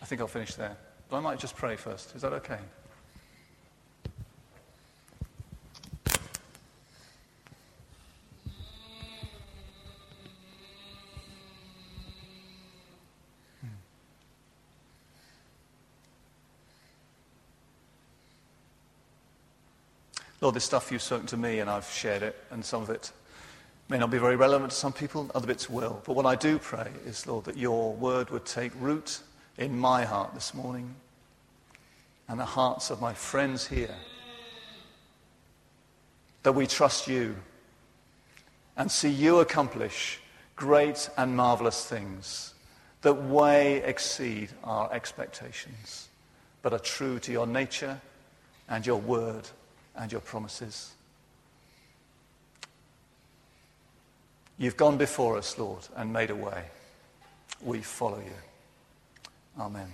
I 0.00 0.06
think 0.06 0.20
I'll 0.20 0.28
finish 0.28 0.54
there. 0.54 0.76
But 1.10 1.18
I 1.18 1.20
might 1.20 1.38
just 1.38 1.56
pray 1.56 1.76
first. 1.76 2.14
Is 2.14 2.22
that 2.22 2.32
okay? 2.32 2.58
This 20.52 20.64
stuff 20.64 20.90
you've 20.90 21.02
spoken 21.02 21.26
to 21.28 21.36
me 21.36 21.60
and 21.60 21.70
I've 21.70 21.88
shared 21.90 22.22
it, 22.22 22.36
and 22.50 22.64
some 22.64 22.82
of 22.82 22.90
it 22.90 23.12
may 23.88 23.98
not 23.98 24.10
be 24.10 24.18
very 24.18 24.36
relevant 24.36 24.72
to 24.72 24.76
some 24.76 24.92
people, 24.92 25.30
other 25.34 25.46
bits 25.46 25.70
will. 25.70 26.02
But 26.04 26.14
what 26.16 26.26
I 26.26 26.34
do 26.34 26.58
pray 26.58 26.88
is, 27.06 27.26
Lord, 27.26 27.44
that 27.44 27.56
your 27.56 27.92
word 27.94 28.30
would 28.30 28.46
take 28.46 28.72
root 28.80 29.20
in 29.58 29.78
my 29.78 30.04
heart 30.04 30.34
this 30.34 30.52
morning 30.52 30.94
and 32.28 32.38
the 32.38 32.44
hearts 32.44 32.90
of 32.90 33.00
my 33.00 33.14
friends 33.14 33.66
here. 33.66 33.94
That 36.42 36.52
we 36.52 36.66
trust 36.66 37.06
you 37.06 37.36
and 38.76 38.90
see 38.90 39.10
you 39.10 39.40
accomplish 39.40 40.20
great 40.56 41.10
and 41.16 41.36
marvelous 41.36 41.84
things 41.84 42.54
that 43.02 43.14
way 43.14 43.82
exceed 43.84 44.50
our 44.64 44.92
expectations, 44.92 46.08
but 46.62 46.72
are 46.72 46.78
true 46.78 47.18
to 47.20 47.32
your 47.32 47.46
nature 47.46 48.00
and 48.68 48.86
your 48.86 48.98
word 48.98 49.48
and 49.96 50.10
your 50.10 50.20
promises. 50.20 50.92
You've 54.58 54.76
gone 54.76 54.98
before 54.98 55.38
us, 55.38 55.58
Lord, 55.58 55.88
and 55.96 56.12
made 56.12 56.30
a 56.30 56.34
way. 56.34 56.64
We 57.62 57.80
follow 57.80 58.18
you. 58.18 59.62
Amen. 59.62 59.90